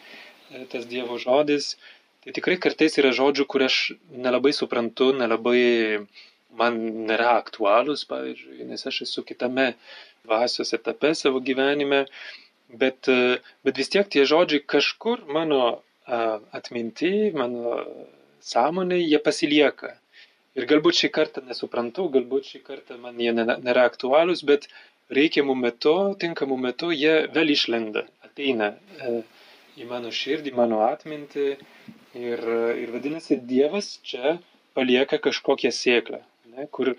E, 0.52 0.66
tas 0.72 0.86
Dievo 0.88 1.18
žodis. 1.20 1.76
Tai 2.24 2.34
tikrai 2.36 2.58
kartais 2.64 2.98
yra 3.02 3.12
žodžių, 3.16 3.46
kur 3.52 3.64
aš 3.68 3.78
nelabai 4.26 4.54
suprantu, 4.56 5.12
nelabai 5.16 6.06
man 6.60 6.80
nėra 7.10 7.34
aktualūs, 7.42 8.06
pavyzdžiui, 8.10 8.68
nes 8.72 8.88
aš 8.90 9.02
esu 9.06 9.24
kitame 9.28 9.68
dvasios 10.26 10.74
etape 10.78 11.14
savo 11.20 11.42
gyvenime, 11.50 12.06
bet, 12.84 13.12
e, 13.12 13.38
bet 13.68 13.80
vis 13.82 13.92
tiek 13.94 14.08
tie 14.16 14.26
žodžiai 14.32 14.64
kažkur 14.76 15.28
mano 15.40 15.62
atminti, 16.56 17.12
mano 17.36 17.82
sąmonė, 18.50 19.02
jie 19.02 19.18
pasilieka. 19.20 19.90
Ir 20.58 20.66
galbūt 20.70 20.98
šį 20.98 21.10
kartą 21.14 21.44
nesuprantu, 21.46 22.08
galbūt 22.14 22.52
šį 22.52 22.62
kartą 22.66 22.98
man 23.02 23.20
jie 23.22 23.34
nėra 23.38 23.84
aktualūs, 23.92 24.42
bet 24.48 24.66
reikiamų 25.14 25.56
metu, 25.60 25.94
tinkamų 26.24 26.58
metu 26.64 26.90
jie 26.96 27.28
vėl 27.36 27.54
išlenda, 27.54 28.08
ateina. 28.26 28.72
E, 28.98 29.22
į 29.78 29.86
mano 29.92 30.10
širdį, 30.10 30.56
mano 30.58 30.82
atmintį. 30.88 31.48
Ir, 32.18 32.42
ir 32.82 32.90
vadinasi, 32.96 33.38
Dievas 33.46 33.92
čia 34.02 34.40
palieka 34.74 35.20
kažkokią 35.22 35.70
sėklą, 35.76 36.24
ne, 36.56 36.66
kur 36.74 36.96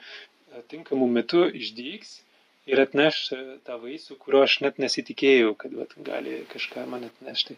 tinkamų 0.71 1.09
metų 1.17 1.49
išdygs 1.59 2.21
ir 2.69 2.83
atneš 2.83 3.21
tą 3.67 3.79
vaisių, 3.83 4.19
kurio 4.23 4.45
aš 4.47 4.59
net 4.65 4.79
nesitikėjau, 4.83 5.55
kad 5.59 5.75
vat, 5.79 5.95
gali 6.07 6.43
kažką 6.53 6.85
man 6.91 7.09
atnešti. 7.09 7.57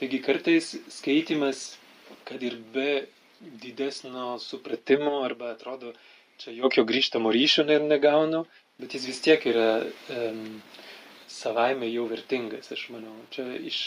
Taigi 0.00 0.20
kartais 0.24 0.72
skaitimas, 0.90 1.64
kad 2.28 2.42
ir 2.42 2.58
be 2.74 3.04
didesnio 3.62 4.36
supratimo 4.42 5.20
arba 5.26 5.52
atrodo, 5.56 5.92
čia 6.42 6.54
jokio 6.56 6.84
grįžtamo 6.88 7.32
ryšio 7.34 7.64
negaunu, 7.66 8.44
bet 8.82 8.96
jis 8.96 9.06
vis 9.10 9.20
tiek 9.24 9.46
yra 9.50 9.68
um, 9.82 10.60
savaime 11.32 11.88
jau 11.90 12.04
vertingas, 12.10 12.72
aš 12.74 12.88
manau. 12.94 13.14
Čia 13.34 13.46
iš 13.70 13.78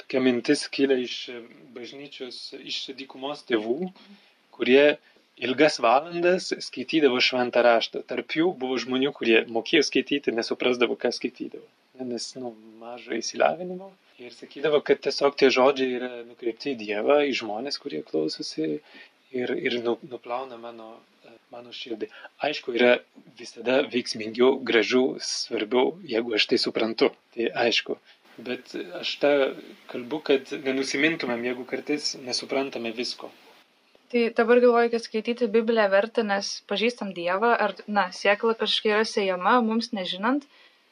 tokia 0.00 0.20
mintis 0.24 0.66
kyla 0.72 0.98
iš 1.02 1.16
bažnyčios, 1.76 2.42
iš 2.60 2.82
dykumos 2.98 3.44
tėvų, 3.48 3.92
kurie 4.54 4.84
ilgas 5.42 5.78
valandas 5.82 6.52
skaitydavo 6.66 7.20
šventą 7.24 7.64
raštą. 7.66 8.04
Tarp 8.08 8.36
jų 8.38 8.52
buvo 8.58 8.78
žmonių, 8.84 9.12
kurie 9.16 9.38
mokėjo 9.56 9.86
skaityti, 9.88 10.34
nesuprasdavo, 10.36 10.98
ką 11.00 11.12
skaitydavo. 11.16 11.64
Nes, 12.02 12.32
nu, 12.40 12.54
mažo 12.80 13.16
įsilavinimo. 13.16 13.92
Ir 14.22 14.34
sakydavo, 14.36 14.82
kad 14.86 15.00
tiesiog 15.04 15.38
tie 15.38 15.48
žodžiai 15.50 15.96
yra 15.98 16.10
nukreipti 16.26 16.74
į 16.74 16.78
Dievą, 16.84 17.22
į 17.26 17.32
žmonės, 17.42 17.80
kurie 17.82 18.04
klausosi 18.06 18.68
ir, 19.34 19.54
ir 19.56 19.80
nu, 19.82 19.96
nuplauna 20.10 20.60
mano 20.60 20.94
mano 21.52 21.72
širdį. 21.76 22.08
Aišku, 22.46 22.72
yra 22.78 22.96
visada 23.38 23.82
veiksmingiau, 23.92 24.56
gražiau, 24.68 25.18
svarbiau, 25.20 25.92
jeigu 26.08 26.34
aš 26.38 26.48
tai 26.52 26.58
suprantu. 26.62 27.12
Tai 27.36 27.50
aišku. 27.66 27.98
Bet 28.46 28.72
aš 28.98 29.12
tą 29.20 29.32
kalbu, 29.92 30.22
kad 30.28 30.52
nenusimintumėm, 30.64 31.44
jeigu 31.50 31.66
kartais 31.68 32.14
nesuprantame 32.24 32.94
visko. 32.96 33.28
Tai 34.12 34.22
dabar 34.36 34.60
galvoju, 34.64 34.92
kad 34.92 35.04
skaityti 35.04 35.48
Bibliją 35.52 35.86
verta, 35.92 36.24
nes 36.24 36.48
pažįstam 36.68 37.12
Dievą, 37.16 37.52
ar, 37.66 37.76
na, 37.88 38.08
siekla 38.16 38.56
kažkiek 38.60 38.96
yra 38.96 39.04
siejama, 39.08 39.58
mums 39.64 39.92
nežinant, 39.96 40.48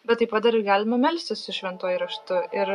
bet 0.09 0.23
taip 0.23 0.33
pat 0.35 0.49
ir 0.51 0.61
galime 0.67 0.99
melstis 1.05 1.45
su 1.47 1.55
šventuoju 1.57 2.03
raštu. 2.05 2.43
Ir 2.63 2.75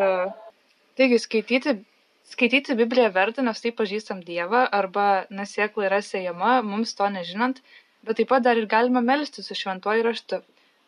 taigi 0.99 1.21
skaityti 1.27 1.77
Skaityti 2.25 2.73
Bibliją 2.77 3.11
verta, 3.13 3.43
nes 3.45 3.59
taip 3.61 3.75
pažįstam 3.79 4.21
Dievą, 4.27 4.63
arba 4.77 5.25
nesiekla 5.39 5.85
yra 5.89 5.99
siejama, 6.05 6.53
mums 6.65 6.95
to 6.97 7.09
nežinant, 7.15 7.59
bet 8.07 8.17
taip 8.19 8.31
pat 8.31 8.45
dar 8.47 8.57
ir 8.57 8.65
galima 8.71 9.03
melstis 9.09 9.51
su 9.51 9.57
šventuoju 9.59 10.05
raštu. 10.07 10.39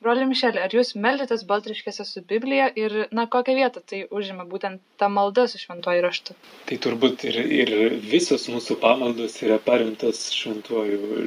Broli 0.06 0.28
Mišelė, 0.30 0.62
ar 0.62 0.74
jūs 0.76 0.92
meldėtės 1.04 1.44
Baltriškėse 1.50 2.06
su 2.06 2.22
Biblija 2.32 2.68
ir, 2.82 2.96
na, 3.18 3.26
kokią 3.34 3.56
vietą 3.58 3.82
tai 3.92 4.04
užima 4.20 4.46
būtent 4.52 4.84
ta 5.02 5.10
malda 5.10 5.48
su 5.50 5.62
šventuoju 5.62 6.04
raštu? 6.06 6.36
Tai 6.70 6.78
turbūt 6.86 7.26
ir, 7.32 7.40
ir 7.62 7.74
visos 8.12 8.46
mūsų 8.54 8.78
pamaldos 8.84 9.40
yra 9.48 9.58
paremtos 9.70 10.22
šventuoju 10.38 11.26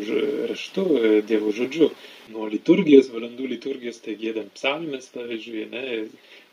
raštu, 0.53 0.87
Dievo 1.27 1.55
žodžiu. 1.57 1.91
Nuo 2.31 2.47
liturgijos, 2.53 3.11
valandų 3.11 3.51
liturgijos, 3.57 3.99
tai 4.05 4.15
gėdam 4.21 4.47
psalmės, 4.55 5.11
pavyzdžiui, 5.17 5.67
ne, 5.75 5.85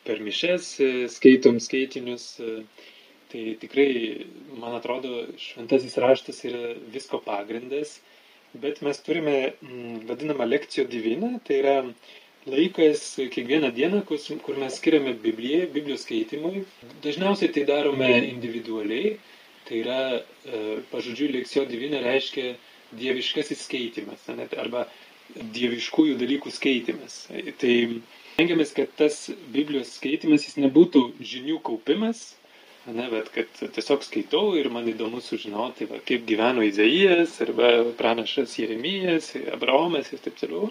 per 0.07 0.23
mišes 0.25 0.73
skaitom 1.13 1.61
skaitinius 1.61 2.31
Tai 3.27 3.41
tikrai, 3.59 4.23
man 4.55 4.77
atrodo, 4.77 5.25
šventasis 5.35 5.97
raštas 5.99 6.37
yra 6.47 6.69
visko 6.93 7.19
pagrindas, 7.25 7.97
bet 8.63 8.81
mes 8.85 9.01
turime 9.05 9.35
mm, 9.49 10.05
vadinamą 10.09 10.47
lekcijo 10.49 10.85
diviną, 10.91 11.33
tai 11.47 11.59
yra 11.61 11.75
laikas 12.47 13.03
kiekvieną 13.33 13.71
dieną, 13.75 14.01
kur 14.45 14.57
mes 14.57 14.77
skiriame 14.79 15.13
Biblijai, 15.25 15.67
Biblijos 15.73 16.05
skaitimui. 16.07 16.63
Dažniausiai 17.03 17.51
tai 17.55 17.65
darome 17.67 18.11
individualiai, 18.29 19.17
tai 19.67 19.81
yra 19.83 19.99
e, 20.15 20.61
pažodžiui 20.91 21.33
lekcijo 21.35 21.65
divinė 21.67 22.01
reiškia 22.05 22.53
dieviškasis 22.97 23.65
skaitimas, 23.67 24.23
arba 24.63 24.85
dieviškųjų 25.35 26.15
dalykų 26.21 26.53
skaitimas. 26.55 27.25
Tai 27.59 27.73
tengiamės, 28.37 28.71
kad 28.77 28.93
tas 28.99 29.25
Biblijos 29.51 29.97
skaitimas 29.99 30.47
jis 30.47 30.55
nebūtų 30.63 31.03
žinių 31.33 31.59
kaupimas, 31.67 32.29
Ne, 32.87 33.09
bet 33.11 33.27
kad 33.35 33.49
tiesiog 33.75 34.03
skaitau 34.05 34.53
ir 34.55 34.69
man 34.71 34.85
įdomu 34.87 35.19
sužinoti, 35.19 35.89
va, 35.89 35.97
kaip 36.07 36.21
gyveno 36.29 36.63
Izaijas 36.63 37.33
arba 37.43 37.71
pranašas 37.99 38.53
Jeremijas, 38.61 39.33
Abraomas 39.51 40.13
ir 40.15 40.21
taip 40.23 40.37
toliau. 40.39 40.69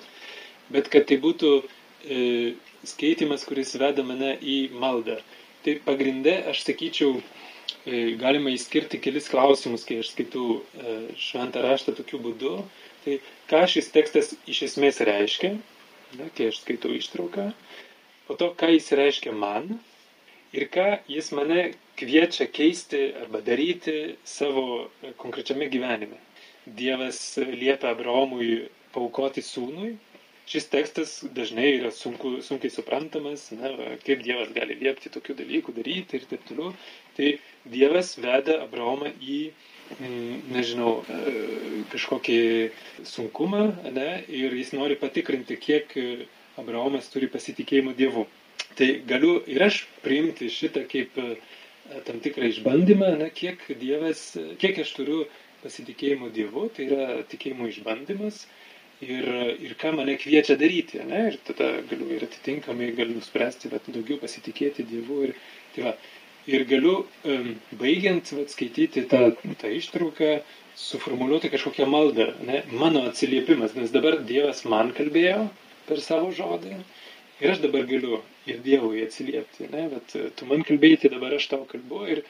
Bet 0.72 0.88
kad 0.94 1.04
tai 1.10 1.18
būtų 1.20 1.50
e, 1.60 2.54
skaitimas, 2.88 3.44
kuris 3.44 3.74
veda 3.82 4.06
mane 4.06 4.32
į 4.40 4.56
maldą. 4.80 5.18
Tai 5.66 5.76
pagrindė, 5.84 6.38
aš 6.54 6.64
sakyčiau, 6.70 7.20
e, 7.84 8.16
galima 8.24 8.54
įskirti 8.54 9.02
kelis 9.04 9.28
klausimus, 9.28 9.84
kai 9.84 10.00
aš 10.00 10.14
skaitau 10.14 10.56
e, 10.56 10.98
šventą 11.20 11.68
raštą 11.68 11.98
tokiu 12.00 12.24
būdu. 12.24 12.56
Tai 13.04 13.20
ką 13.52 13.64
šis 13.76 13.92
tekstas 13.92 14.32
iš 14.48 14.64
esmės 14.70 15.04
reiškia, 15.04 15.52
ne, 16.16 16.32
kai 16.32 16.48
aš 16.48 16.64
skaitau 16.64 16.96
ištrauką. 16.96 17.50
Po 18.24 18.40
to, 18.40 18.54
ką 18.56 18.72
jis 18.72 18.88
reiškia 19.04 19.36
man 19.36 19.76
ir 20.56 20.70
ką 20.72 20.94
jis 21.12 21.34
mane 21.36 21.74
kviečia 21.96 22.46
keisti 22.52 23.12
arba 23.22 23.40
daryti 23.40 24.16
savo 24.24 24.90
konkrečiame 25.16 25.68
gyvenime. 25.72 26.18
Dievas 26.66 27.38
liepia 27.38 27.92
Abraomui 27.94 28.68
paukoti 28.94 29.44
sūnui. 29.44 29.96
Šis 30.46 30.68
tekstas 30.70 31.12
dažnai 31.34 31.72
yra 31.80 31.90
sunku, 31.90 32.36
sunkiai 32.46 32.70
suprantamas, 32.70 33.48
na, 33.56 33.72
kaip 34.04 34.22
Dievas 34.22 34.52
gali 34.54 34.76
liepti 34.78 35.10
tokių 35.10 35.34
dalykų 35.40 35.74
daryti 35.74 36.20
ir 36.20 36.28
taip 36.30 36.44
toliau. 36.46 36.74
Tai 37.16 37.32
Dievas 37.72 38.12
veda 38.22 38.60
Abraomą 38.62 39.10
į, 39.18 39.40
mm, 39.98 40.36
nežinau, 40.54 40.92
e, 41.02 41.82
kažkokį 41.94 42.38
sunkumą 43.14 43.64
ne, 43.90 44.10
ir 44.28 44.54
jis 44.54 44.70
nori 44.76 44.98
patikrinti, 45.00 45.58
kiek 45.58 45.96
Abraomas 46.62 47.10
turi 47.10 47.26
pasitikėjimo 47.26 47.96
Dievu. 47.98 48.28
Tai 48.78 48.88
galiu 49.08 49.40
ir 49.50 49.62
aš 49.66 49.82
priimti 50.04 50.48
šitą 50.52 50.82
kaip 50.88 51.16
uh, 51.20 51.34
tam 52.06 52.20
tikrą 52.24 52.50
išbandymą, 52.50 53.10
na, 53.20 53.28
kiek 53.30 53.62
Dievas, 53.80 54.22
kiek 54.62 54.78
aš 54.82 54.92
turiu 54.98 55.24
pasitikėjimo 55.62 56.30
Dievu, 56.34 56.68
tai 56.76 56.88
yra 56.90 57.06
tikėjimo 57.30 57.68
išbandymas 57.70 58.44
ir, 59.04 59.26
ir 59.66 59.74
ką 59.80 59.92
mane 59.96 60.16
kviečia 60.20 60.56
daryti, 60.60 61.00
ne, 61.08 61.22
ir 61.30 61.40
tada 61.48 61.72
galiu 61.90 62.10
ir 62.16 62.26
atitinkamai 62.26 62.92
galiu 62.96 63.18
nuspręsti, 63.18 63.72
bet 63.72 63.88
daugiau 63.92 64.20
pasitikėti 64.22 64.86
Dievu 64.88 65.22
ir, 65.28 65.34
tai 65.74 65.88
va, 65.88 65.96
ir 66.50 66.66
galiu 66.70 66.96
um, 67.26 67.50
baigiant 67.80 68.32
vat, 68.36 68.52
skaityti 68.54 69.06
tą, 69.10 69.30
tą 69.60 69.72
ištrauką, 69.80 70.36
suformuoluoti 70.76 71.50
kažkokią 71.52 71.88
maldą, 71.88 72.30
ne, 72.46 72.62
mano 72.76 73.06
atsiliepimas, 73.08 73.74
nes 73.78 73.92
dabar 73.94 74.20
Dievas 74.28 74.64
man 74.68 74.92
kalbėjo 74.96 75.46
per 75.88 76.02
savo 76.04 76.32
žodį 76.36 76.74
ir 76.76 77.52
aš 77.52 77.62
dabar 77.64 77.86
galiu 77.88 78.20
ir 78.46 78.62
Dievui 78.64 79.02
atsiliepti. 79.04 79.68
Ne? 79.72 79.88
Bet 79.92 80.14
e, 80.18 80.28
tu 80.36 80.48
man 80.50 80.64
kalbėjai, 80.66 81.02
tai 81.02 81.12
dabar 81.16 81.34
aš 81.36 81.48
tau 81.52 81.64
kalbu 81.70 82.02
ir 82.14 82.22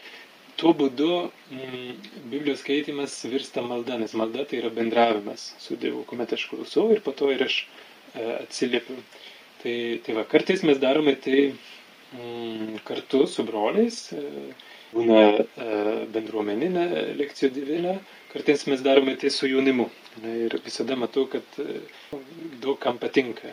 tuo 0.60 0.72
būdu 0.76 1.10
mm, 1.52 2.10
Biblijos 2.32 2.62
skaitimas 2.64 3.18
virsta 3.28 3.64
malda, 3.64 3.98
nes 4.00 4.16
malda 4.16 4.46
tai 4.48 4.62
yra 4.62 4.72
bendravimas 4.72 5.50
su 5.62 5.76
Dievu, 5.80 6.04
kuomet 6.08 6.32
aš 6.36 6.48
klausau 6.52 6.88
ir 6.94 7.02
po 7.04 7.12
to 7.16 7.30
ir 7.34 7.44
aš 7.46 7.62
e, 8.14 8.22
atsiliepiu. 8.40 9.00
Tai, 9.62 9.76
tai 10.04 10.14
va, 10.16 10.24
kartais 10.28 10.62
mes 10.68 10.80
darome 10.80 11.16
tai 11.20 11.42
mm, 11.50 12.80
kartu 12.88 13.24
su 13.28 13.44
broliais, 13.48 14.00
e, 14.16 14.48
būna 14.96 15.18
bendruomeninė 16.14 16.84
lekcijų 17.18 17.50
divinė, 17.56 17.96
kartais 18.30 18.62
mes 18.70 18.84
darome 18.86 19.16
tai 19.20 19.32
su 19.34 19.50
jaunimu. 19.50 19.90
Ir 20.30 20.56
visada 20.64 20.96
matau, 20.96 21.26
kad 21.28 21.58
daug 22.62 22.78
kam 22.80 23.02
patinka 23.02 23.52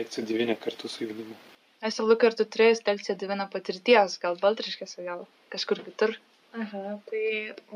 lekcijų 0.00 0.26
divinė 0.32 0.58
kartu 0.64 0.90
su 0.90 1.04
jaunimu. 1.04 1.36
Esu 1.88 2.04
Luka, 2.04 2.28
ar 2.28 2.34
tu 2.36 2.44
turėjai 2.54 2.80
lekciją 2.86 3.14
divinę 3.20 3.46
patirties, 3.52 4.16
gal 4.20 4.34
baltriškėse, 4.40 5.04
gal 5.06 5.22
kažkur 5.54 5.78
kitur? 5.86 6.10
Aha, 6.62 6.96
tai 7.06 7.22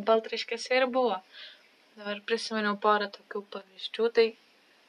baltriškėse 0.09 0.77
ir 0.77 0.85
buvo. 0.97 1.17
Dabar 1.97 2.21
prisiminiau 2.29 2.77
porą 2.83 3.09
tokių 3.15 3.43
pavyzdžių, 3.55 4.11
tai 4.19 4.27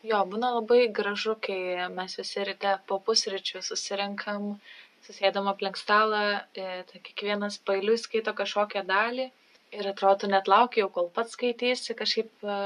jo, 0.10 0.20
būna 0.34 0.50
labai 0.58 0.82
gražu, 1.00 1.38
kai 1.48 1.60
mes 1.96 2.18
visi 2.20 2.44
ryte 2.50 2.76
po 2.92 3.00
pusryčių 3.08 3.64
susirinkam, 3.70 4.52
susėdam 5.08 5.48
aplink 5.54 5.80
stalą, 5.80 6.24
e, 6.66 6.68
tai 6.92 7.04
kiekvienas 7.08 7.62
pailiui 7.70 7.98
skaito 8.02 8.36
kažkokią 8.42 8.84
dalį 8.92 9.30
ir 9.80 9.92
atrodo 9.94 10.28
net 10.28 10.52
laukiu, 10.52 10.90
kol 10.98 11.08
pats 11.20 11.38
skaitysi, 11.38 11.96
kažkaip 12.04 12.44
e, 12.44 12.62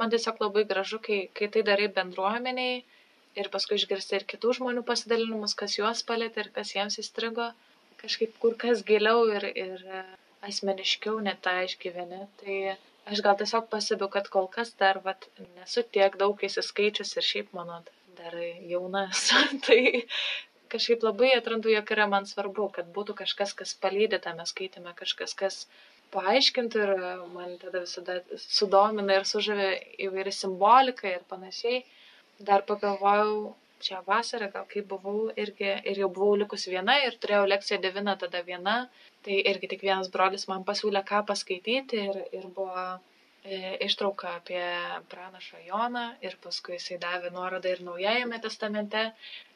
man 0.00 0.14
tiesiog 0.14 0.40
labai 0.46 0.64
gražu, 0.72 1.04
kai, 1.08 1.24
kai 1.36 1.52
tai 1.52 1.68
darai 1.68 1.92
bendruomeniai 2.00 2.84
ir 3.40 3.50
paskui 3.52 3.78
išgirsti 3.80 4.18
ir 4.18 4.26
kitų 4.32 4.56
žmonių 4.58 4.82
pasidalinimus, 4.88 5.54
kas 5.60 5.76
juos 5.78 6.02
palėtė 6.08 6.44
ir 6.44 6.52
kas 6.56 6.72
jiems 6.74 6.98
įstrigo, 7.02 7.50
kažkaip 8.02 8.36
kur 8.42 8.56
kas 8.60 8.84
giliau 8.86 9.26
ir, 9.32 9.48
ir 9.66 9.84
asmeniškiau 10.46 11.20
net 11.24 11.42
tą 11.46 11.58
išgyveni. 11.66 12.22
Tai 12.42 12.56
aš 13.12 13.22
gal 13.26 13.38
tiesiog 13.40 13.68
pastebiu, 13.72 14.08
kad 14.12 14.30
kol 14.32 14.48
kas 14.52 14.72
dar 14.80 15.00
vat, 15.04 15.28
nesu 15.58 15.84
tiek 15.96 16.18
daug 16.20 16.42
įsiskaičius 16.48 17.16
ir 17.16 17.28
šiaip 17.30 17.54
mano 17.56 17.82
dar 18.18 18.36
jauna 18.70 19.06
esu, 19.10 19.40
tai 19.66 19.80
kažkaip 20.72 21.04
labai 21.06 21.32
atrandu, 21.36 21.70
jog 21.72 21.92
yra 21.94 22.08
man 22.10 22.26
svarbu, 22.28 22.70
kad 22.78 22.88
būtų 22.94 23.16
kažkas, 23.22 23.54
kas 23.58 23.74
palydė 23.82 24.20
tame 24.22 24.46
skaitime, 24.48 24.94
kažkas, 24.98 25.34
kas 25.38 25.60
paaiškintų 26.14 26.82
ir 26.82 26.92
man 27.34 27.56
tada 27.62 27.82
visada 27.84 28.18
sudomina 28.40 29.20
ir 29.20 29.28
sužavė 29.28 29.70
įvairi 30.08 30.32
simbolika 30.34 31.08
ir 31.10 31.22
panašiai. 31.30 31.84
Dar 32.38 32.62
pagalvojau, 32.68 33.54
šią 33.86 34.02
vasarą, 34.06 34.48
gal 34.52 34.64
kai 34.70 34.82
buvau 34.92 35.26
irgi 35.42 35.68
ir 35.90 36.00
jau 36.02 36.08
buvau 36.18 36.36
likus 36.42 36.64
viena 36.72 36.96
ir 37.06 37.16
turėjau 37.22 37.44
lekciją 37.52 37.78
devyną 37.84 38.14
tada 38.22 38.42
viena, 38.46 38.76
tai 39.26 39.36
irgi 39.52 39.70
tik 39.72 39.84
vienas 39.88 40.10
brolis 40.14 40.48
man 40.52 40.64
pasiūlė 40.70 41.02
ką 41.10 41.22
paskaityti 41.30 42.00
ir, 42.08 42.18
ir 42.38 42.46
buvo 42.58 42.84
e, 42.86 43.76
ištrauka 43.88 44.34
apie 44.40 44.64
pranašą 45.12 45.62
Joną 45.68 46.06
ir 46.28 46.36
paskui 46.46 46.78
jisai 46.78 46.98
davė 47.06 47.32
nuorodą 47.36 47.74
ir 47.74 47.84
Naujajame 47.88 48.40
testamente, 48.46 49.04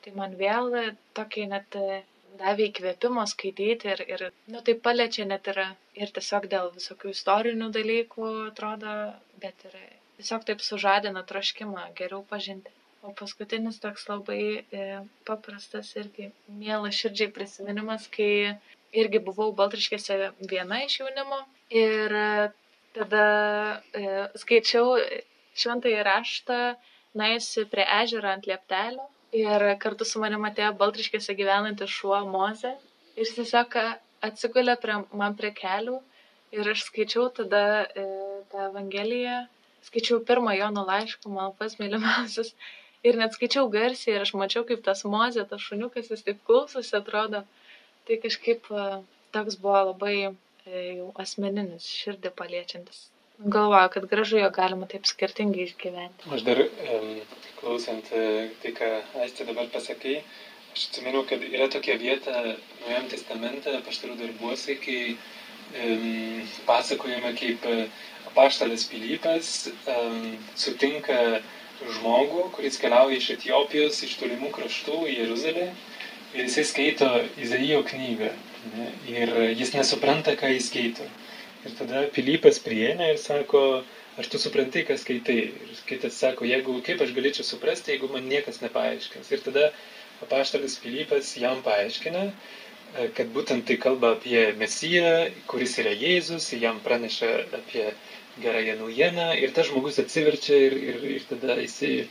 tai 0.05 0.17
man 0.21 0.37
vėl 0.45 0.77
tokį 1.21 1.47
net 1.55 1.81
e, 1.81 2.03
davė 2.43 2.69
įkvėpimo 2.71 3.25
skaityti 3.35 3.95
ir, 3.95 4.05
ir 4.17 4.27
nu, 4.53 4.61
tai 4.67 4.77
paliečia 4.89 5.27
net 5.33 5.49
ir, 5.55 5.65
ir 6.03 6.13
tiesiog 6.19 6.49
dėl 6.53 6.71
visokių 6.77 7.17
istorinių 7.17 7.73
dalykų 7.81 8.31
atrodo, 8.51 9.01
bet 9.45 9.69
ir 9.71 9.81
tiesiog 10.21 10.45
taip 10.49 10.63
sužadina 10.65 11.25
troškimą 11.27 11.89
geriau 11.99 12.23
pažinti. 12.31 12.73
O 13.03 13.15
paskutinis 13.17 13.81
toks 13.81 14.05
labai 14.11 14.43
e, 14.61 14.87
paprastas 15.29 15.95
irgi 15.97 16.29
mielas 16.63 16.99
širdžiai 17.01 17.33
prisiminimas, 17.33 18.09
kai 18.13 18.59
irgi 19.03 19.23
buvau 19.25 19.55
Baltriškėse 19.57 20.19
viena 20.51 20.83
iš 20.85 20.99
jaunimo 21.01 21.39
ir 21.83 22.13
tada 22.97 23.25
e, 23.97 24.05
skaičiau 24.43 24.99
šventąjį 25.63 26.05
raštą, 26.11 26.61
naisi 27.17 27.65
prie 27.73 27.87
ežero 28.03 28.31
ant 28.31 28.47
lieptelio 28.47 29.09
ir 29.41 29.65
kartu 29.83 30.07
su 30.07 30.21
manimi 30.23 30.51
atėjo 30.51 30.75
Baltriškėse 30.83 31.35
gyvenantis 31.39 31.97
šuo 31.97 32.21
Moze 32.29 32.75
ir 33.17 33.25
jis 33.25 33.35
tiesiog 33.39 33.77
atsigulė 34.29 34.77
prie, 34.83 35.01
man 35.23 35.37
prie 35.39 35.53
kelių 35.57 35.97
ir 36.57 36.71
aš 36.75 36.85
skaičiau 36.89 37.29
tada 37.35 37.63
e, 37.83 38.07
tą 38.53 38.67
Evangeliją, 38.69 39.39
skaičiau 39.89 40.21
pirmą 40.27 40.55
Jono 40.59 40.85
laišką, 40.89 41.31
man 41.33 41.55
pas 41.59 41.77
mylimiausias 41.81 42.53
ir 43.07 43.17
net 43.21 43.37
skaičiau 43.37 43.71
garsiai 43.73 44.17
ir 44.17 44.27
aš 44.27 44.35
mačiau, 44.41 44.67
kaip 44.69 44.83
tas 44.87 45.05
Moze, 45.15 45.45
tas 45.53 45.65
šuniukas, 45.69 46.11
jis 46.13 46.27
taip 46.27 46.43
klausosi, 46.49 46.93
atrodo 46.99 47.45
tai 48.09 48.19
kažkaip 48.25 48.69
e, 48.71 48.85
toks 49.37 49.57
buvo 49.63 49.81
labai 49.93 50.17
e, 50.27 50.31
jau 51.01 51.09
asmeninis, 51.25 51.89
širdį 52.03 52.35
paliečiantis. 52.37 53.09
Galvoju, 53.41 53.89
kad 53.95 54.07
gražu 54.09 54.41
jo 54.43 54.51
galima 54.53 54.89
taip 54.89 55.09
skirtingai 55.09 55.65
išgyventi. 55.65 56.29
Aš 56.37 56.45
dar 56.45 56.61
um, 56.61 57.13
klausant 57.61 58.11
e, 58.13 58.25
tai, 58.61 58.75
ką 58.77 58.91
Aistė 59.25 59.49
dabar 59.49 59.71
pasakai, 59.73 60.19
aš 60.75 60.91
atsimenu, 60.91 61.25
kad 61.29 61.45
yra 61.49 61.71
tokia 61.73 61.97
vieta 62.01 62.37
Naujam 62.45 63.09
testamente, 63.13 63.73
paštarų 63.87 64.19
darbuose, 64.21 64.77
kai 64.85 64.99
um, 65.15 65.40
pasakojama, 66.67 67.33
kaip 67.39 67.67
apaštalas 68.31 68.87
Pilypas 68.91 69.71
sutinka 70.59 71.41
žmogų, 71.81 72.51
kuris 72.57 72.79
keliauja 72.81 73.17
iš 73.17 73.31
Etijopijos, 73.37 74.03
iš 74.05 74.19
tolimų 74.21 74.51
kraštų 74.57 74.99
į 75.09 75.17
Jeruzalę 75.23 75.71
ir 76.35 76.45
jisai 76.45 76.65
skaito 76.69 77.09
Izaijo 77.41 77.81
knygą 77.89 78.31
ir 79.09 79.33
jis 79.57 79.73
nesupranta, 79.75 80.37
ką 80.37 80.53
jis 80.55 80.69
skaito. 80.71 81.07
Ir 81.65 81.73
tada 81.79 82.05
Pilypas 82.15 82.61
prieina 82.65 83.11
ir 83.13 83.19
sako, 83.21 83.63
ar 84.21 84.29
tu 84.33 84.41
supranti, 84.41 84.85
ką 84.89 84.97
skaitai. 85.01 85.39
Ir 85.73 85.81
kitas 85.89 86.19
sako, 86.21 86.47
jeigu, 86.49 86.79
kaip 86.87 87.03
aš 87.05 87.15
galėčiau 87.17 87.47
suprasti, 87.47 87.95
jeigu 87.95 88.09
man 88.13 88.29
niekas 88.29 88.61
nepaaiškins. 88.65 89.33
Ir 89.33 89.43
tada 89.45 89.67
apaštalis 90.25 90.79
Pilypas 90.85 91.35
jam 91.41 91.61
paaiškina, 91.65 92.27
e, 92.29 92.33
kad 93.17 93.29
būtent 93.35 93.67
tai 93.69 93.77
kalba 93.83 94.15
apie 94.17 94.49
Mesiją, 94.59 95.11
kuris 95.51 95.77
yra 95.83 95.93
Jėzus, 95.95 96.51
jam 96.59 96.81
praneša 96.85 97.31
apie 97.61 97.91
gerąją 98.43 98.77
naujieną 98.81 99.27
ir 99.43 99.53
tas 99.57 99.69
žmogus 99.71 99.99
atsiverčia 100.03 100.57
ir, 100.69 100.77
ir, 100.91 100.99
ir 101.17 101.25
tada 101.31 101.57
jisai 101.61 102.09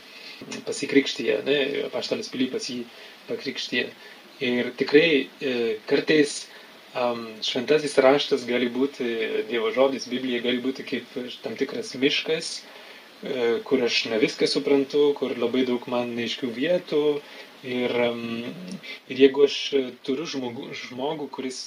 pasikrikštyje, 0.66 1.36
ne, 1.46 1.58
apaštalis 1.88 2.30
Pilypas 2.32 2.68
jį 2.72 2.78
pakrikštyje. 3.28 3.86
Ir 4.50 4.70
tikrai 4.80 5.08
e, 5.44 5.54
kartais 5.90 6.36
um, 6.96 7.26
šventasis 7.44 7.98
raštas 8.00 8.46
gali 8.48 8.70
būti, 8.72 9.08
Dievo 9.50 9.72
žodis, 9.76 10.08
Biblija 10.08 10.40
gali 10.46 10.62
būti 10.64 10.86
kaip 10.88 11.18
tam 11.44 11.58
tikras 11.60 11.92
miškas, 12.00 12.48
e, 12.56 13.60
kur 13.68 13.84
aš 13.84 14.06
ne 14.12 14.20
viską 14.22 14.48
suprantu, 14.48 15.10
kur 15.18 15.36
labai 15.36 15.66
daug 15.68 15.84
man 15.92 16.14
neiškių 16.16 16.52
vietų. 16.56 17.04
Ir, 17.66 17.92
ir 19.12 19.20
jeigu 19.20 19.44
aš 19.44 19.56
turiu 20.06 20.24
žmogų, 20.24 20.70
žmogų 20.86 21.26
kuris 21.34 21.60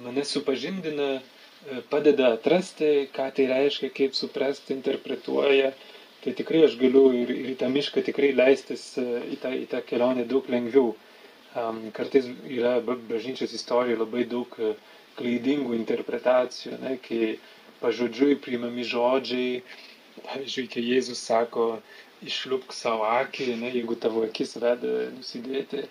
mane 0.00 0.24
supažindina, 0.24 1.18
padeda 1.90 2.32
atrasti, 2.34 3.08
ką 3.14 3.28
tai 3.36 3.46
reiškia, 3.50 3.90
kaip 3.94 4.16
suprasti, 4.18 4.72
interpretuoja, 4.74 5.72
tai 6.24 6.32
tikrai 6.38 6.64
aš 6.66 6.76
galiu 6.78 7.08
ir, 7.18 7.30
ir 7.30 7.52
į 7.52 7.56
tą 7.60 7.68
mišką 7.70 8.02
tikrai 8.06 8.32
leistis 8.34 8.92
e, 8.98 9.06
į 9.34 9.38
tą, 9.42 9.52
į 9.58 9.66
tą 9.70 9.82
kelionę 9.86 10.26
daug 10.30 10.46
lengviau. 10.50 10.94
Um, 11.52 11.80
kartais 11.92 12.28
yra 12.48 12.78
bažnyčios 12.86 13.52
istorijoje 13.58 13.98
labai 14.00 14.22
daug 14.30 14.54
e, 14.58 14.72
klaidingų 15.18 15.74
interpretacijų, 15.76 16.78
ne, 16.80 16.94
kai 17.04 17.34
pažodžiui 17.82 18.38
priimami 18.40 18.86
žodžiai, 18.88 19.60
pavyzdžiui, 20.22 20.68
kai 20.72 20.86
Jėzus 20.86 21.20
sako, 21.26 21.66
išliupk 22.26 22.72
savo 22.76 23.06
akį, 23.08 23.52
ne, 23.60 23.70
jeigu 23.74 23.96
tavo 24.00 24.24
akis 24.26 24.56
veda 24.62 24.92
nusidėti, 25.16 25.84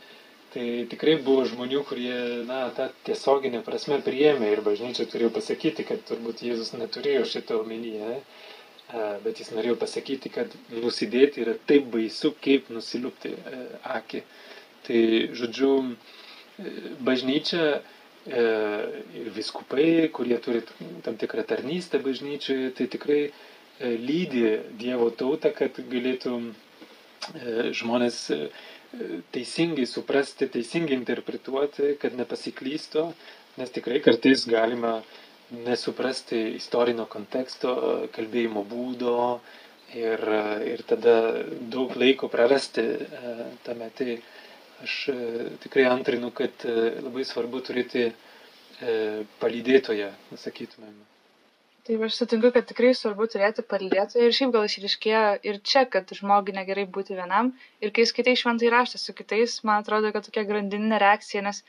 tai 0.53 0.65
tikrai 0.91 1.15
buvo 1.23 1.45
žmonių, 1.47 1.83
kurie, 1.87 2.15
na, 2.47 2.63
tą 2.75 2.89
tiesioginę 3.07 3.61
prasme 3.67 4.01
priėmė 4.03 4.51
ir 4.51 4.63
bažnyčia 4.65 5.07
turėjo 5.11 5.31
pasakyti, 5.37 5.85
kad 5.87 6.03
turbūt 6.09 6.43
Jėzus 6.43 6.73
neturėjo 6.75 7.27
šitą 7.35 7.61
omenyje. 7.63 8.19
Bet 9.23 9.39
jis 9.39 9.53
norėjo 9.55 9.77
pasakyti, 9.79 10.27
kad 10.35 10.51
nusidėti 10.75 11.45
yra 11.45 11.53
taip 11.69 11.85
baisu, 11.93 12.33
kaip 12.43 12.67
nusiliupti 12.75 13.31
akį. 13.87 14.19
Tai, 14.83 14.99
žodžiu, 15.39 15.69
bažnyčia 17.07 17.79
ir 18.27 19.29
viskupai, 19.37 20.09
kurie 20.13 20.35
turi 20.43 20.61
tam 21.05 21.15
tikrą 21.21 21.45
tarnystę 21.47 22.01
bažnyčioje, 22.03 22.73
tai 22.75 22.89
tikrai 22.91 23.21
lydi 23.81 24.45
Dievo 24.81 25.09
tautą, 25.17 25.51
kad 25.57 25.79
galėtų 25.91 26.35
žmonės 27.77 28.19
teisingai 29.31 29.85
suprasti, 29.87 30.47
teisingai 30.51 30.97
interpretuoti, 30.97 31.93
kad 32.01 32.15
nepasiklystų, 32.19 33.05
nes 33.61 33.71
tikrai 33.75 34.01
kartais 34.03 34.43
galima 34.49 34.97
nesuprasti 35.51 36.39
istorinio 36.55 37.05
konteksto, 37.11 37.73
kalbėjimo 38.15 38.63
būdo 38.67 39.15
ir, 39.95 40.23
ir 40.73 40.83
tada 40.87 41.15
daug 41.73 41.95
laiko 41.99 42.29
prarasti 42.31 42.81
e, 42.81 43.35
tame. 43.65 43.89
Tai 43.97 44.15
aš 44.85 44.97
e, 45.11 45.17
tikrai 45.65 45.87
antrinu, 45.91 46.31
kad 46.35 46.65
e, 46.65 46.77
labai 47.03 47.27
svarbu 47.27 47.63
turėti 47.67 48.11
palydėtoje, 49.37 50.07
sakytumėm. 50.41 50.95
Taip, 51.87 52.01
aš 52.05 52.15
sutinku, 52.19 52.51
kad 52.53 52.67
tikrai 52.69 52.91
svarbu 52.93 53.25
turėti 53.33 53.63
palydėtoją 53.71 54.25
ir 54.27 54.33
šiaip 54.37 54.51
gal 54.53 54.65
išriškėjo 54.67 55.21
ir 55.49 55.55
čia, 55.65 55.81
kad 55.93 56.11
žmogui 56.17 56.53
negerai 56.53 56.83
būti 56.97 57.15
vienam. 57.17 57.47
Ir 57.81 57.93
kai 57.95 58.03
skaitai 58.09 58.35
šventai 58.41 58.69
raštą 58.73 58.99
su 59.01 59.15
kitais, 59.17 59.55
man 59.65 59.81
atrodo, 59.81 60.11
kad 60.13 60.27
tokia 60.27 60.43
grandininė 60.51 60.99
reakcija, 61.01 61.41
nes 61.47 61.63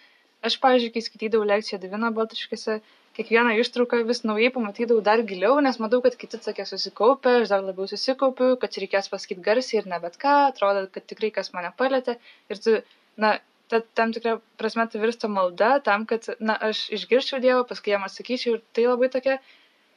aš, 0.45 0.59
pavyzdžiui, 0.65 0.91
kai 0.97 1.05
skaitydavau 1.07 1.49
lekciją 1.49 1.79
Divino 1.81 2.11
Baltriškėse, 2.19 2.77
kiekvieną 3.17 3.55
ištrauką 3.63 4.03
vis 4.11 4.21
naujai 4.29 4.51
pamatydavau 4.53 5.05
dar 5.07 5.23
giliau, 5.31 5.57
nes 5.65 5.81
matau, 5.81 6.03
kad 6.05 6.19
kiti 6.21 6.41
tokie 6.45 6.67
susikaupę, 6.69 7.39
aš 7.41 7.55
dar 7.55 7.65
labiau 7.65 7.89
susikaupiu, 7.89 8.51
kad 8.61 8.75
čia 8.75 8.85
reikės 8.85 9.09
pasakyti 9.13 9.47
garsiai 9.49 9.81
ir 9.81 9.89
ne 9.95 10.03
bet 10.05 10.21
ką, 10.21 10.35
atrodo, 10.51 10.85
kad 10.93 11.09
tikrai 11.09 11.33
kas 11.39 11.53
mane 11.57 11.73
palėtė. 11.81 12.19
Ir 12.53 12.61
tu, 12.67 12.77
na, 13.25 13.33
ta, 13.73 13.81
tam 13.97 14.13
tikrą 14.17 14.37
prasme 14.61 14.85
tai 14.93 15.01
virsta 15.07 15.33
malda 15.33 15.75
tam, 15.89 16.05
kad, 16.09 16.29
na, 16.41 16.61
aš 16.69 16.85
išgirščiau 16.99 17.41
Dievą, 17.45 17.65
paskui 17.73 17.97
jam 17.97 18.05
atsakyčiau 18.09 18.59
ir 18.59 18.65
tai 18.77 18.89
labai 18.91 19.13
tokia 19.17 19.41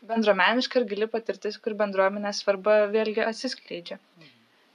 bendruomeniška 0.09 0.81
ir 0.81 0.87
gili 0.89 1.09
patirtis, 1.11 1.57
kur 1.61 1.75
bendruomenės 1.79 2.41
svarba 2.43 2.85
vėlgi 2.93 3.23
atsiskleidžia. 3.25 3.99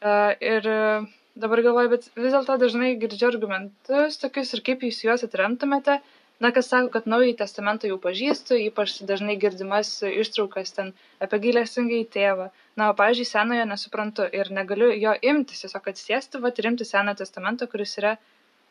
Uh, 0.00 0.32
ir 0.40 0.66
uh, 0.70 1.08
dabar 1.36 1.62
galvoju, 1.64 1.92
bet 1.92 2.08
vis 2.16 2.32
dėlto 2.34 2.56
dažnai 2.62 2.94
girdžiu 3.00 3.28
argumentus 3.28 4.18
tokius 4.22 4.54
ir 4.56 4.64
kaip 4.66 4.86
jūs 4.86 5.02
juos 5.04 5.26
atremtumėte, 5.26 5.98
na, 6.40 6.50
kas 6.56 6.70
sako, 6.72 6.88
kad 6.94 7.08
naująjį 7.12 7.36
testamentą 7.42 7.90
jau 7.90 7.98
pažįstu, 8.00 8.56
ypač 8.66 8.96
dažnai 9.10 9.36
girdimas 9.40 9.92
ištraukas 10.08 10.72
ten 10.76 10.94
apie 11.20 11.40
gailestingai 11.44 12.00
tėvą. 12.14 12.48
Na, 12.80 12.88
o, 12.90 12.96
pavyzdžiui, 12.96 13.28
senojo 13.28 13.66
nesuprantu 13.68 14.24
ir 14.40 14.48
negaliu 14.56 14.88
jo 14.96 15.12
imtis, 15.32 15.60
tiesiog 15.66 15.90
atsėsti, 15.92 16.40
va, 16.40 16.52
ir 16.56 16.70
imti 16.72 16.88
seną 16.88 17.14
testamentą, 17.18 17.68
kuris 17.68 17.92
yra 18.00 18.16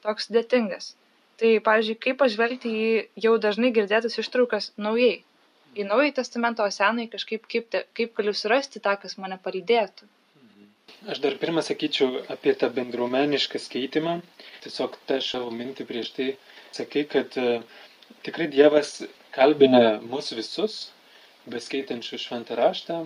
toks 0.05 0.29
sudėtingas. 0.29 0.95
Tai, 1.39 1.53
pavyzdžiui, 1.63 1.99
kaip 2.03 2.17
pažvelgti 2.19 2.73
į 2.73 2.87
jau 3.27 3.37
dažnai 3.39 3.69
girdėtas 3.75 4.17
ištraukas 4.19 4.73
naujai, 4.81 5.19
į 5.77 5.85
naująjį 5.89 6.15
testamentą, 6.19 6.65
o 6.65 6.73
senąjį 6.73 7.09
kažkaip, 7.15 7.45
kaip, 7.51 7.75
kaip 7.97 8.15
galiu 8.17 8.33
surasti 8.37 8.81
tą, 8.83 8.95
kas 9.01 9.17
mane 9.21 9.37
palydėtų. 9.43 10.07
Aš 11.07 11.21
dar 11.23 11.35
pirmą 11.39 11.61
sakyčiau 11.63 12.23
apie 12.33 12.53
tą 12.59 12.67
bendruomenišką 12.75 13.59
skaitimą. 13.63 14.17
Tiesiog 14.65 14.97
tą 15.07 15.19
savo 15.23 15.51
mintį 15.55 15.85
prieš 15.87 16.09
tai 16.17 16.27
sakai, 16.75 17.05
kad 17.13 17.37
uh, 17.39 17.61
tikrai 18.25 18.49
Dievas 18.51 18.97
kalbina 19.35 19.99
mus 20.03 20.33
visus, 20.35 20.79
beskaitančių 21.53 22.19
šventą 22.25 22.57
raštą. 22.59 22.99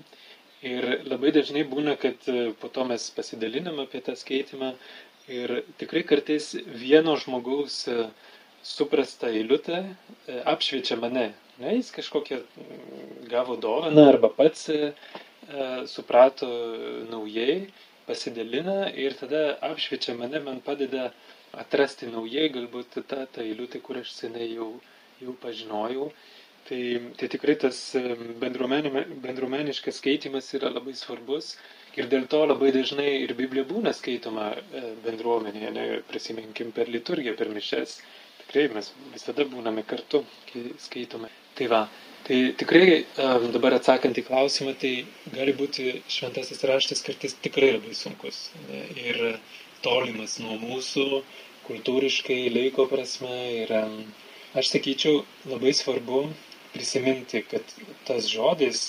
Ir 0.65 0.87
labai 1.11 1.33
dažnai 1.35 1.65
būna, 1.69 1.97
kad 1.99 2.25
uh, 2.31 2.55
po 2.61 2.71
to 2.73 2.87
mes 2.89 3.09
pasidalinam 3.13 3.83
apie 3.83 4.01
tą 4.07 4.17
skaitimą. 4.17 4.73
Ir 5.29 5.59
tikrai 5.79 6.01
kartais 6.07 6.49
vieno 6.65 7.13
žmogaus 7.19 7.83
uh, 7.91 8.07
suprasta 8.63 9.29
eilutė 9.29 9.83
apšviečia 10.55 10.97
mane. 10.99 11.29
Ne, 11.61 11.75
jis 11.77 11.91
kažkokią 11.93 12.39
mm, 12.41 13.27
gavo 13.29 13.59
dovaną 13.61 14.07
arba 14.13 14.29
pats 14.33 14.69
E, 15.49 15.85
suprato 15.87 16.47
naujai, 17.11 17.67
pasidalina 18.07 18.75
ir 19.05 19.15
tada 19.19 19.41
apšviečia 19.69 20.15
mane, 20.15 20.39
man 20.45 20.61
padeda 20.67 21.09
atrasti 21.63 22.07
naujai 22.11 22.47
galbūt 22.53 22.95
tą, 23.11 23.25
tą 23.35 23.43
eilutę, 23.43 23.81
kur 23.83 23.99
aš 23.99 24.13
senai 24.21 24.47
jau, 24.53 24.69
jau 25.19 25.35
pažinojau. 25.43 26.07
Tai, 26.69 26.79
tai 27.19 27.27
tikrai 27.35 27.57
tas 27.65 27.79
e, 27.99 28.03
bendruomeniškas 28.43 29.99
skaitimas 29.99 30.47
yra 30.55 30.71
labai 30.71 30.95
svarbus 30.95 31.57
ir 31.99 32.07
dėl 32.13 32.23
to 32.31 32.39
labai 32.47 32.71
dažnai 32.77 33.09
ir 33.25 33.35
Biblija 33.41 33.67
būna 33.73 33.91
skaitoma 33.97 34.47
e, 34.55 34.85
bendruomenėje, 35.03 35.73
ne, 35.75 35.87
prisiminkim 36.07 36.71
per 36.79 36.87
liturgiją, 36.95 37.35
per 37.41 37.51
mišes. 37.57 37.97
Tikrai 38.53 38.69
mes 38.77 38.91
visada 39.11 39.45
būname 39.49 39.81
kartu, 39.89 40.23
kai 40.51 40.67
skaitome. 40.81 41.29
Tai 41.57 41.69
va, 41.71 41.83
Tai 42.23 42.37
tikrai 42.55 43.03
dabar 43.51 43.73
atsakant 43.75 44.15
į 44.15 44.21
klausimą, 44.29 44.73
tai 44.79 44.91
gali 45.35 45.51
būti 45.59 45.89
šventasis 46.07 46.61
raštas 46.69 47.03
kartais 47.03 47.33
tikrai 47.43 47.73
labai 47.73 47.91
sunkus 47.99 48.37
ne, 48.69 48.79
ir 49.09 49.17
tolimas 49.83 50.37
nuo 50.39 50.55
mūsų 50.61 51.19
kultūriškai, 51.67 52.37
laiko 52.55 52.85
prasme. 52.93 53.39
Ir 53.65 53.73
aš 54.55 54.71
sakyčiau, 54.71 55.25
labai 55.51 55.73
svarbu 55.75 56.21
prisiminti, 56.71 57.43
kad 57.51 57.75
tas 58.07 58.31
žodis, 58.31 58.85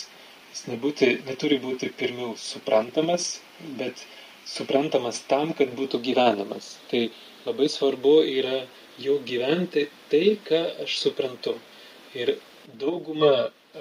jis 0.53 0.63
nebūti, 0.71 1.11
neturi 1.27 1.59
būti 1.67 1.91
pirmiau 1.91 2.37
suprantamas, 2.39 3.41
bet 3.83 4.07
suprantamas 4.47 5.25
tam, 5.27 5.57
kad 5.59 5.75
būtų 5.75 6.05
gyvenamas. 6.07 6.77
Tai 6.93 7.09
labai 7.49 7.67
svarbu 7.67 8.21
yra 8.37 8.61
jau 9.03 9.19
gyventi 9.27 9.89
tai, 10.11 10.37
ką 10.47 10.61
aš 10.85 10.99
suprantu. 11.03 11.57
Ir 12.15 12.37
daugumą 12.81 13.33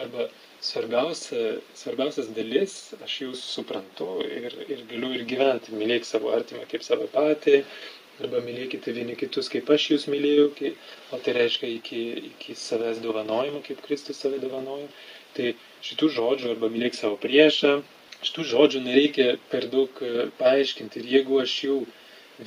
arba 0.03 0.27
svarbiausia, 0.63 1.57
svarbiausias 1.77 2.29
dalis 2.37 2.75
aš 3.03 3.17
jau 3.25 3.33
suprantu 3.37 4.07
ir, 4.25 4.55
ir 4.67 4.85
galiu 4.89 5.11
ir 5.17 5.25
gyventi. 5.29 5.75
Mylėk 5.77 6.07
savo 6.07 6.31
artimą 6.35 6.65
kaip 6.71 6.85
savo 6.85 7.09
patį, 7.13 7.61
arba 8.21 8.41
mylėkite 8.45 8.93
vieni 8.95 9.15
kitus, 9.19 9.49
kaip 9.53 9.69
aš 9.73 9.89
jūs 9.93 10.05
mylėjau, 10.11 10.47
o 11.13 11.19
tai 11.25 11.33
reiškia 11.37 11.69
iki, 11.77 12.03
iki 12.31 12.55
savęs 12.57 13.01
dovanojimo, 13.03 13.63
kaip 13.67 13.81
Kristus 13.85 14.21
save 14.23 14.39
dovanojo. 14.43 14.87
Tai 15.33 15.53
šitų 15.87 16.09
žodžių, 16.17 16.53
arba 16.53 16.69
mylėk 16.73 16.97
savo 16.97 17.17
priešą, 17.21 17.73
šitų 18.23 18.47
žodžių 18.53 18.81
nereikia 18.85 19.27
per 19.51 19.67
daug 19.71 20.01
e, 20.05 20.27
paaiškinti. 20.39 21.01
Ir 21.01 21.09
jeigu 21.17 21.41
aš 21.41 21.55
jau 21.65 21.79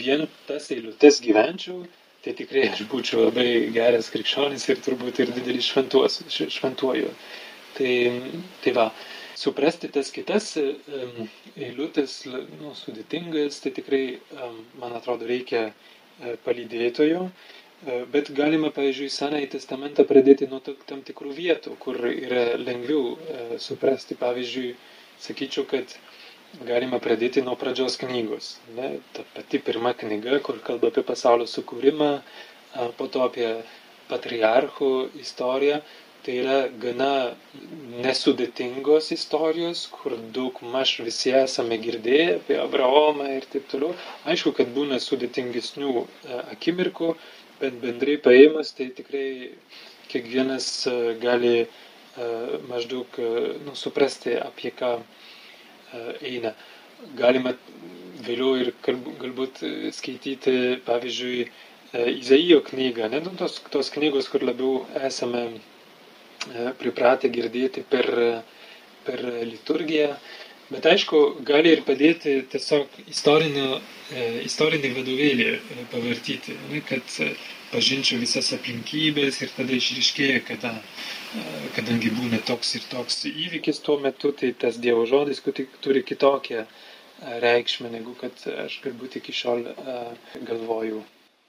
vien 0.02 0.24
tas 0.46 0.70
eilutes 0.74 1.18
gyvenčiau, 1.24 1.82
tai 2.26 2.34
tikrai 2.34 2.64
aš 2.72 2.80
būčiau 2.90 3.28
labai 3.28 3.70
geras 3.74 4.08
krikščionis 4.10 4.64
ir 4.72 4.80
turbūt 4.82 5.20
ir 5.22 5.30
didelis 5.36 5.68
šventuos, 5.70 6.16
šventuoju. 6.34 7.12
Tai, 7.76 7.92
tai 8.64 8.72
va, 8.74 8.86
suprasti 9.38 9.90
tas 9.94 10.10
kitas 10.14 10.48
um, 10.58 11.28
eilutės, 11.54 12.16
nu, 12.58 12.72
sudėtingas, 12.74 13.60
tai 13.62 13.70
tikrai, 13.76 14.02
um, 14.42 14.58
man 14.82 14.96
atrodo, 14.98 15.28
reikia 15.30 15.68
uh, 15.68 16.32
palydėtojo, 16.48 17.22
uh, 17.28 18.02
bet 18.10 18.32
galima, 18.34 18.72
pavyzdžiui, 18.74 19.12
Senąjį 19.20 19.52
testamentą 19.54 20.08
pradėti 20.10 20.50
nuo 20.50 20.58
tam 20.66 21.04
tikrų 21.06 21.36
vietų, 21.38 21.76
kur 21.84 22.00
yra 22.10 22.46
lengviau 22.58 23.12
uh, 23.14 23.54
suprasti. 23.62 24.18
Pavyzdžiui, 24.18 24.72
sakyčiau, 25.28 25.68
kad 25.70 25.94
galima 26.64 26.98
pradėti 27.02 27.42
nuo 27.44 27.56
pradžios 27.60 27.98
knygos. 28.00 28.56
Ne? 28.76 28.96
Ta 29.12 29.24
pati 29.34 29.58
pirma 29.58 29.92
knyga, 29.98 30.38
kur 30.46 30.58
kalba 30.64 30.88
apie 30.92 31.04
pasaulio 31.04 31.46
sukūrimą, 31.50 32.10
po 32.96 33.06
to 33.12 33.24
apie 33.26 33.50
patriarchų 34.10 34.90
istoriją. 35.20 35.80
Tai 36.26 36.34
yra 36.42 36.56
gana 36.82 37.10
nesudėtingos 38.02 39.12
istorijos, 39.14 39.84
kur 39.94 40.16
daug 40.34 40.58
maž 40.72 40.96
visi 41.06 41.30
esame 41.38 41.78
girdėję 41.78 42.24
apie 42.40 42.56
Abraomą 42.58 43.28
ir 43.36 43.46
taip 43.52 43.68
toliau. 43.70 43.92
Aišku, 44.32 44.50
kad 44.58 44.72
būna 44.74 44.98
sudėtingesnių 45.04 45.92
akimirkų, 46.56 47.12
bet 47.60 47.78
bendrai 47.84 48.16
paėmus, 48.24 48.74
tai 48.74 48.88
tikrai 48.98 49.28
kiekvienas 50.10 50.66
gali 51.22 51.68
maždaug 52.72 53.20
nu, 53.68 53.76
suprasti, 53.78 54.34
apie 54.48 54.74
ką 54.74 54.96
eina. 56.22 56.54
Galima 57.18 57.52
vėliau 58.26 58.56
ir 58.62 58.72
galbūt 58.86 59.62
skaityti, 59.96 60.58
pavyzdžiui, 60.86 61.46
Izaijo 61.96 62.60
knygą, 62.66 63.08
ne? 63.12 63.20
Nu, 63.24 63.32
tos, 63.38 63.60
tos 63.72 63.88
knygos, 63.94 64.26
kur 64.28 64.42
labiau 64.44 64.82
esame 65.08 65.44
pripratę 66.80 67.30
girdėti 67.32 67.84
per, 67.90 68.08
per 69.06 69.22
liturgiją, 69.46 70.10
bet 70.70 70.88
aišku, 70.92 71.22
gali 71.46 71.72
ir 71.76 71.84
padėti 71.86 72.40
tiesiog 72.52 72.98
istorinį 73.06 74.90
vadovėlį 74.98 75.48
pavartyti, 75.94 76.56
ne, 76.72 76.82
kad 76.90 77.16
pažinčiau 77.76 78.20
visas 78.22 78.52
aplinkybės 78.56 79.42
ir 79.44 79.52
tada 79.56 79.76
išriškėja, 79.76 80.42
kada, 80.48 80.72
kadangi 81.76 82.12
būna 82.16 82.40
toks 82.50 82.76
ir 82.78 82.86
toks 82.92 83.26
įvykis 83.30 83.82
tuo 83.84 83.98
metu, 84.00 84.32
tai 84.32 84.54
tas 84.64 84.78
Dievo 84.80 85.04
žodis 85.10 85.42
turi 85.84 86.04
kitokią 86.10 86.64
reikšmę, 87.44 87.90
negu 87.92 88.16
kad 88.20 88.46
aš 88.66 88.80
galbūt 88.84 89.20
iki 89.20 89.34
šiol 89.36 89.68
galvojau. 90.48 91.04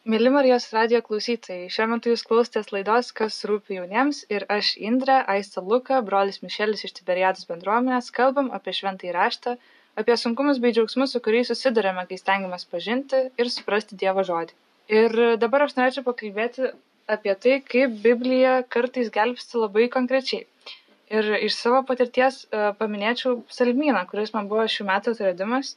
Mėly 0.07 0.29
Marijos 0.31 0.69
radio 0.71 1.01
klausytojai, 1.03 1.65
šiuo 1.75 1.87
metu 1.91 2.13
jūs 2.13 2.21
klausotės 2.27 2.69
laidos, 2.71 3.09
kas 3.15 3.41
rūpi 3.49 3.75
jauniems 3.75 4.21
ir 4.31 4.45
aš 4.57 4.69
Indrė, 4.89 5.17
Aista 5.33 5.63
Luka, 5.71 5.99
brolis 6.09 6.39
Mišelis 6.43 6.85
iš 6.87 6.95
Tiberiados 6.99 7.43
bendruomenės, 7.49 8.07
kalbam 8.15 8.47
apie 8.55 8.75
šventąjį 8.77 9.15
raštą, 9.17 9.57
apie 9.99 10.15
sunkumus 10.21 10.61
bei 10.63 10.71
džiaugsmus, 10.77 11.11
su 11.11 11.23
kuriais 11.25 11.51
susidurėme, 11.51 12.07
kai 12.07 12.21
stengiamės 12.23 12.63
pažinti 12.71 13.25
ir 13.35 13.51
suprasti 13.51 13.99
Dievo 13.99 14.23
žodį. 14.31 14.55
Ir 14.87 15.11
dabar 15.35 15.65
aš 15.65 15.73
norėčiau 15.75 16.05
pakalbėti 16.05 16.69
apie 17.11 17.33
tai, 17.43 17.57
kaip 17.73 17.95
Biblija 18.03 18.61
kartais 18.71 19.09
gelbsti 19.11 19.59
labai 19.59 19.87
konkrečiai. 19.91 20.45
Ir 21.11 21.27
iš 21.47 21.55
savo 21.59 21.81
patirties 21.87 22.41
uh, 22.45 22.71
paminėčiau 22.79 23.41
psalmyną, 23.51 24.05
kuris 24.07 24.33
man 24.35 24.47
buvo 24.51 24.63
šių 24.71 24.87
metų 24.87 25.13
atradimas. 25.15 25.73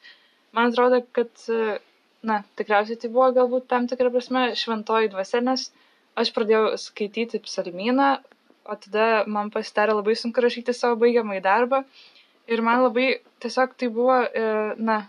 Man 0.55 0.71
atrodo, 0.71 1.03
kad, 1.19 1.31
uh, 1.51 1.77
na, 2.27 2.41
tikriausiai 2.59 2.99
tai 3.03 3.11
buvo 3.11 3.29
galbūt 3.35 3.69
tam 3.71 3.91
tikrą 3.91 4.11
prasme 4.15 4.49
šventoji 4.59 5.11
dvasia, 5.11 5.43
nes 5.47 5.69
aš 6.19 6.33
pradėjau 6.35 6.75
skaityti 6.79 7.43
psalmyną, 7.47 8.11
o 8.67 8.79
tada 8.79 9.25
man 9.27 9.51
pasidarė 9.55 9.99
labai 9.99 10.15
sunku 10.19 10.43
rašyti 10.43 10.75
savo 10.75 10.99
baigiamąjį 11.03 11.47
darbą. 11.47 11.83
Ir 12.51 12.63
man 12.67 12.83
labai 12.87 13.09
tiesiog 13.43 13.75
tai 13.79 13.91
buvo, 13.95 14.23
uh, 14.23 14.75
na, 14.79 15.03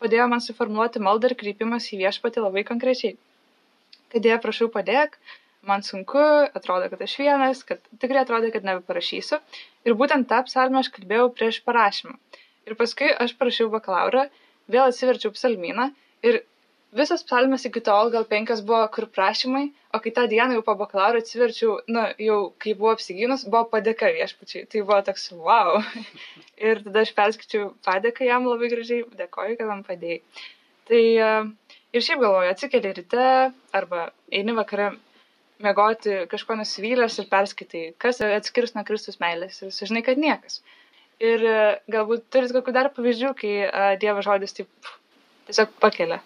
padėjo 0.00 0.28
man 0.32 0.44
suformuoluoti 0.44 1.04
maldą 1.04 1.32
ir 1.32 1.40
kreipimas 1.40 1.88
į 1.92 2.04
viešpatį 2.04 2.44
labai 2.48 2.64
konkrečiai 2.68 3.16
kad 4.16 4.24
Dieve, 4.24 4.40
prašau 4.42 4.70
padėk 4.72 5.20
man 5.66 5.82
sunku, 5.82 6.22
atrodo, 6.54 6.88
kad 6.92 7.02
aš 7.02 7.16
vienas, 7.20 7.62
kad 7.66 7.80
tikrai 8.02 8.22
atrodo, 8.22 8.50
kad 8.54 8.66
nebeparašysiu. 8.66 9.40
Ir 9.86 9.96
būtent 9.98 10.28
tą 10.30 10.42
psalmę 10.46 10.82
aš 10.82 10.92
kalbėjau 10.94 11.30
prieš 11.34 11.62
parašymą. 11.66 12.14
Ir 12.66 12.76
paskui 12.78 13.10
aš 13.24 13.34
parašiau 13.38 13.70
bakalaurą, 13.72 14.26
vėl 14.70 14.90
atsiverčiau 14.90 15.34
psalmyną 15.34 15.90
ir 16.26 16.40
visas 16.96 17.22
psalmes 17.26 17.66
iki 17.68 17.82
tol 17.88 18.10
gal 18.14 18.24
penkios 18.30 18.62
buvo 18.66 18.86
kur 18.94 19.06
prašymai, 19.18 19.66
o 19.94 20.00
kai 20.02 20.12
tą 20.16 20.26
dieną 20.30 20.56
jau 20.56 20.64
po 20.66 20.74
bakalauro 20.78 21.20
atsiverčiau, 21.22 21.76
na, 21.92 22.08
jau 22.22 22.38
kai 22.62 22.74
buvo 22.78 22.94
apsigynus, 22.94 23.46
buvo 23.50 23.66
padėka 23.74 24.10
viešpačiai. 24.16 24.66
Tai 24.70 24.82
buvo 24.88 25.00
toks, 25.08 25.28
wow. 25.34 25.80
ir 26.70 26.82
tada 26.86 27.04
aš 27.04 27.14
perskaičiau 27.18 27.70
padėką 27.86 28.26
jam 28.30 28.48
labai 28.48 28.70
gražiai, 28.72 29.06
dėkoju, 29.22 29.58
kad 29.60 29.70
man 29.72 29.82
padėjai. 29.86 30.22
Tai 30.86 31.04
ir 31.96 32.04
šiaip 32.06 32.22
galvoju, 32.22 32.52
atsikeli 32.52 32.92
ryte 33.00 33.26
arba 33.80 34.06
eini 34.30 34.54
vakarą 34.58 34.90
mėgoti 35.64 36.20
kažko 36.32 36.58
nusivylęs 36.60 37.18
ir 37.22 37.28
perskaitai, 37.32 37.84
kas 38.02 38.20
atskirs 38.28 38.76
nuo 38.76 38.84
Kristus 38.88 39.20
meilės 39.22 39.62
ir 39.64 39.72
sužinai, 39.72 40.04
kad 40.06 40.20
niekas. 40.20 40.60
Ir 41.24 41.42
galbūt 41.90 42.28
turit 42.34 42.52
kokių 42.52 42.76
dar 42.76 42.92
pavyzdžių, 42.96 43.34
kai 43.40 43.96
Dievo 44.02 44.24
žodis 44.26 44.52
taip 44.58 44.90
tiesiog 45.48 45.72
pakelia 45.80 46.20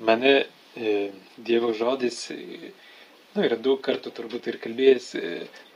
mane 0.00 0.46
e, 0.76 1.10
Dievo 1.36 1.72
žodis, 1.74 2.30
e, 2.30 2.72
nu, 3.34 3.42
yra 3.44 3.56
daug 3.60 3.80
kartų 3.84 4.12
turbūt 4.16 4.48
ir 4.50 4.58
kalbėjęs, 4.62 5.08
e, 5.20 5.32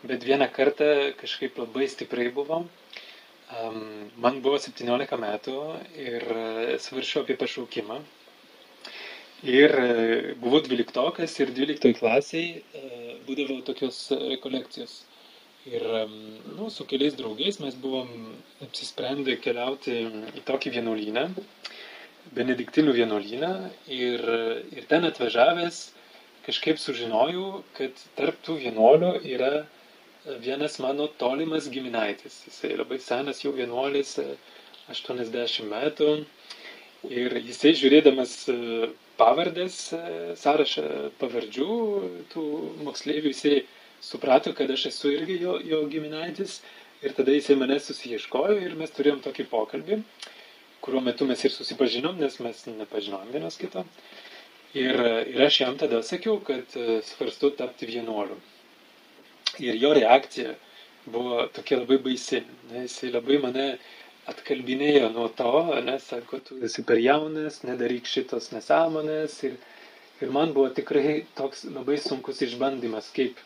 bet 0.09 0.25
vieną 0.29 0.49
kartą 0.53 0.89
kažkaip 1.21 1.59
labai 1.61 1.89
stipriai 1.93 2.33
buvo. 2.35 2.65
Um, 3.55 4.09
man 4.25 4.41
buvo 4.43 4.57
17 4.59 5.19
metų 5.21 5.55
ir 6.01 6.25
svaršiau 6.81 7.23
apie 7.23 7.37
pašaukimą. 7.39 7.99
Ir 9.45 9.75
buvau 10.41 10.63
dvyliktokas 10.65 11.35
ir 11.45 11.51
dvyliktoj 11.53 11.93
klasiai 11.99 12.63
būdavo 13.27 13.59
tokios 13.67 13.99
rekolekcijos. 14.31 15.03
Ir 15.69 15.85
nu, 16.57 16.71
su 16.73 16.85
keliais 16.89 17.17
draugais 17.17 17.59
mes 17.61 17.77
buvom 17.81 18.09
apsisprendę 18.65 19.37
keliauti 19.45 19.99
į 20.41 20.45
tokį 20.49 20.73
vienuolyną. 20.79 21.27
Benediktinų 22.37 22.97
vienuolyną 22.97 23.53
ir, 23.93 24.25
ir 24.77 24.89
ten 24.89 25.05
atvažiavęs 25.09 25.81
kažkaip 26.47 26.81
sužinojau, 26.81 27.63
kad 27.77 28.01
tarp 28.17 28.41
tų 28.45 28.59
vienuolių 28.65 29.13
yra 29.37 29.53
vienas 30.41 30.79
mano 30.81 31.09
tolimas 31.21 31.69
giminaitis. 31.73 32.43
Jisai 32.49 32.77
labai 32.81 33.01
senas 33.01 33.45
jau 33.45 33.53
vienuolis, 33.57 34.19
80 34.93 35.69
metų. 35.69 36.11
Ir 37.13 37.37
jisai 37.45 37.75
žiūrėdamas 37.77 38.37
pavardės, 39.19 39.81
sąrašą 40.41 40.85
pavardžių 41.21 41.69
tų 42.35 42.45
moksleivių, 42.87 43.33
jisai 43.35 43.57
suprato, 44.05 44.53
kad 44.57 44.71
aš 44.75 44.89
esu 44.93 45.13
irgi 45.15 45.41
jo, 45.43 45.59
jo 45.73 45.85
giminaitis. 45.93 46.61
Ir 47.05 47.13
tada 47.13 47.35
jisai 47.35 47.59
mane 47.61 47.77
susieškojo 47.85 48.57
ir 48.65 48.79
mes 48.81 48.93
turėjom 48.97 49.21
tokį 49.25 49.45
pokalbį 49.51 50.01
kuriuo 50.85 51.01
metu 51.01 51.25
mes 51.25 51.41
ir 51.47 51.53
susipažinom, 51.53 52.19
nes 52.21 52.35
mes 52.45 52.59
nepažinom 52.69 53.31
vienas 53.33 53.57
kito. 53.57 53.87
Ir, 54.77 54.99
ir 55.33 55.41
aš 55.47 55.63
jam 55.63 55.79
tada 55.81 56.03
sakiau, 56.05 56.37
kad 56.45 56.77
e, 56.77 56.99
svarstu 57.09 57.55
tapti 57.57 57.89
vienuoliu. 57.89 58.37
Ir 59.65 59.79
jo 59.81 59.95
reakcija 59.97 60.53
buvo 61.15 61.47
tokia 61.57 61.79
labai 61.81 61.99
baisi, 62.05 62.43
nes 62.73 62.99
jis 63.01 63.15
labai 63.15 63.39
mane 63.41 63.67
atkalbinėjo 64.31 65.11
nuo 65.15 65.29
to, 65.39 65.53
nes 65.85 66.07
sako, 66.11 66.41
tu 66.47 66.59
esi 66.65 66.85
per 66.89 67.01
jaunas, 67.03 67.61
nedaryk 67.69 68.09
šitos 68.09 68.51
nesąmonės. 68.55 69.37
Ir, 69.49 69.59
ir 70.25 70.33
man 70.37 70.55
buvo 70.57 70.71
tikrai 70.79 71.25
toks 71.39 71.67
labai 71.69 71.99
sunkus 72.01 72.41
išbandymas, 72.47 73.11
kaip 73.17 73.41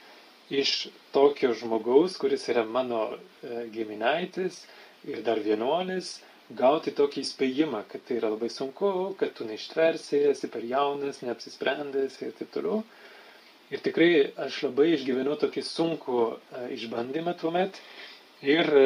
iš 0.50 0.88
tokio 1.12 1.52
žmogaus, 1.56 2.16
kuris 2.20 2.48
yra 2.52 2.64
mano 2.64 3.02
e, 3.10 3.66
giminaitis 3.74 4.62
ir 5.08 5.20
dar 5.26 5.40
vienuolis, 5.44 6.18
gauti 6.56 6.94
tokį 6.96 7.20
įspėjimą, 7.26 7.82
kad 7.90 8.06
tai 8.08 8.16
yra 8.20 8.30
labai 8.32 8.48
sunku, 8.52 8.92
kad 9.20 9.34
tu 9.36 9.44
neištversi, 9.48 10.22
esi 10.30 10.48
per 10.52 10.64
jaunas, 10.64 11.20
neapsisprendęs 11.26 12.22
ir 12.22 12.32
taip 12.38 12.54
toliau. 12.54 12.82
Ir 13.68 13.82
tikrai 13.84 14.30
aš 14.46 14.62
labai 14.64 14.94
išgyvenau 14.94 15.36
tokį 15.42 15.64
sunkų 15.68 16.20
e, 16.24 16.62
išbandymą 16.78 17.34
tuo 17.40 17.52
met 17.52 17.76
ir 18.42 18.70
e, 18.80 18.84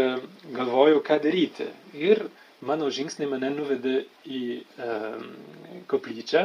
galvojau, 0.57 1.03
ką 1.07 1.19
daryti. 1.25 1.69
Ir 1.99 2.23
mano 2.69 2.91
žingsniai 2.95 3.31
mane 3.31 3.51
nuvedė 3.53 3.97
į 4.25 4.43
um, 4.87 5.27
koplyčią, 5.91 6.45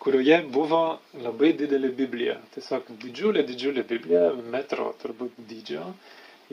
kurioje 0.00 0.38
buvo 0.54 0.82
labai 1.18 1.50
didelė 1.58 1.90
Biblija. 1.98 2.38
Tiesiog 2.54 2.92
didžiulė, 3.02 3.42
didžiulė 3.48 3.84
Biblija, 3.90 4.30
metro 4.54 4.92
turbūt 5.02 5.36
dydžio 5.50 5.90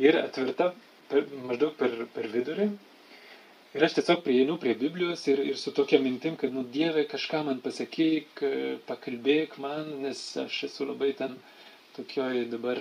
ir 0.01 0.17
atvirta 0.23 0.71
per, 1.11 1.29
maždaug 1.45 1.77
per, 1.77 1.93
per 2.15 2.27
vidurį 2.33 2.71
Ir 3.77 3.83
aš 3.85 3.93
tiesiog 3.97 4.21
prieinu 4.25 4.55
prie 4.57 4.73
Biblijos 4.79 5.25
ir, 5.27 5.39
ir 5.51 5.57
su 5.61 5.69
tokia 5.75 5.99
mintim, 6.01 6.37
kad, 6.41 6.53
nu, 6.55 6.63
Dieve, 6.73 7.03
kažką 7.11 7.43
man 7.45 7.59
pasakyk, 7.61 8.39
pakalbėk 8.87 9.57
man, 9.61 9.91
nes 10.05 10.21
aš 10.41 10.63
esu 10.69 10.87
labai 10.87 11.11
ten 11.19 11.35
tokioj 11.97 12.47
dabar, 12.53 12.79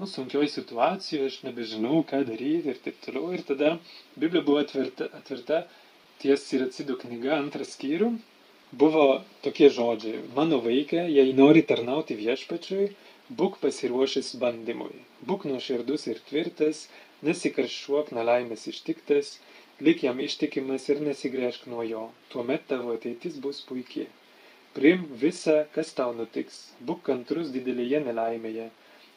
nu, 0.00 0.06
sunkioj 0.08 0.48
situacijoje, 0.48 1.26
aš 1.28 1.34
nebežinau, 1.44 2.00
ką 2.08 2.22
daryti 2.28 2.72
ir 2.72 2.78
taip 2.84 3.00
toliau. 3.04 3.34
Ir 3.36 3.42
tada 3.50 3.74
Biblija 4.16 4.44
buvo 4.46 4.62
atverta, 4.64 5.10
atverta 5.18 5.58
ties 6.22 6.46
ir 6.56 6.64
atsido 6.66 6.96
knyga, 7.02 7.34
antras 7.36 7.74
skyrių. 7.76 8.08
Buvo 8.80 9.04
tokie 9.44 9.68
žodžiai, 9.76 10.22
mano 10.36 10.60
vaikė, 10.64 11.04
jei 11.10 11.34
nori 11.42 11.64
tarnauti 11.72 12.16
viešpačiui, 12.16 12.88
būk 13.40 13.60
pasiruošęs 13.62 14.32
bandymui, 14.42 15.02
būk 15.26 15.44
nuoširdus 15.50 16.06
ir 16.12 16.20
tvirtas, 16.28 16.84
nesikaršuok 17.26 18.12
nelaimės 18.16 18.68
ištiktas, 18.72 19.34
lik 19.84 20.04
jam 20.06 20.22
ištikimas 20.24 20.88
ir 20.92 21.02
nesigręžk 21.10 21.66
nuo 21.72 21.84
jo, 21.88 22.04
tuomet 22.32 22.68
tavo 22.72 22.94
ateitis 22.96 23.40
bus 23.44 23.60
puikiai. 23.68 24.08
Priim 24.76 25.04
visą, 25.24 25.64
kas 25.74 25.92
tau 25.98 26.14
nutiks, 26.16 26.60
būk 26.86 27.02
kantrus 27.10 27.50
didelėje 27.54 28.04
nelaimėje, 28.06 28.70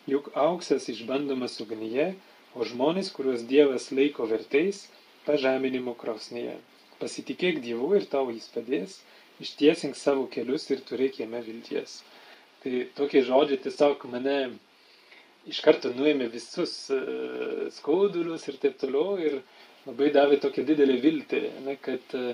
juk 0.10 0.30
auksas 0.46 0.90
išbandomas 0.94 1.60
ugnyje, 1.64 2.14
o 2.54 2.68
žmonės, 2.70 3.10
kuriuos 3.16 3.46
Dievas 3.50 3.90
laiko 3.96 4.28
vertais, 4.30 4.84
pažeminimo 5.28 5.96
krosnėje. 6.04 6.58
Pasitikėk 7.00 7.62
Dievu 7.64 7.94
ir 7.98 8.06
tau 8.12 8.30
jis 8.32 8.50
padės, 8.54 9.00
ištiesink 9.44 9.98
savo 9.98 10.28
kelius 10.36 10.70
ir 10.72 10.84
turėk 10.90 11.20
jame 11.24 11.42
vilties. 11.48 12.02
Tai 12.64 12.86
tokie 13.00 13.24
žodžiai 13.28 13.60
tiesiog 13.66 14.06
mane 14.14 14.38
iš 15.52 15.60
karto 15.66 15.92
nuėmė 15.98 16.30
visus 16.32 16.76
uh, 16.94 17.68
skaudulius 17.76 18.48
ir 18.48 18.60
taip 18.62 18.78
toliau. 18.84 19.18
Ir, 19.20 19.42
labai 19.88 20.12
davė 20.16 20.38
tokią 20.44 20.64
didelę 20.68 20.98
viltį, 21.04 21.40
ne, 21.66 21.76
kad 21.88 22.14
e, 22.18 22.34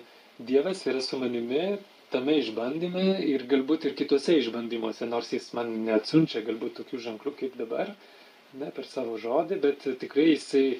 Dievas 0.50 0.86
yra 0.88 1.02
su 1.04 1.18
manimi 1.20 1.64
tame 2.14 2.38
išbandyme 2.40 3.04
ir 3.26 3.46
galbūt 3.50 3.90
ir 3.90 3.96
kitose 4.00 4.38
išbandymuose, 4.40 5.08
nors 5.10 5.32
jis 5.34 5.52
man 5.58 5.72
neatsunčia 5.86 6.42
galbūt 6.48 6.80
tokių 6.82 7.02
ženklų 7.06 7.34
kaip 7.42 7.58
dabar, 7.60 7.92
ne, 8.60 8.70
per 8.76 8.88
savo 8.90 9.18
žodį, 9.22 9.60
bet 9.66 9.86
tikrai 10.02 10.30
jisai 10.32 10.64
e, 10.76 10.80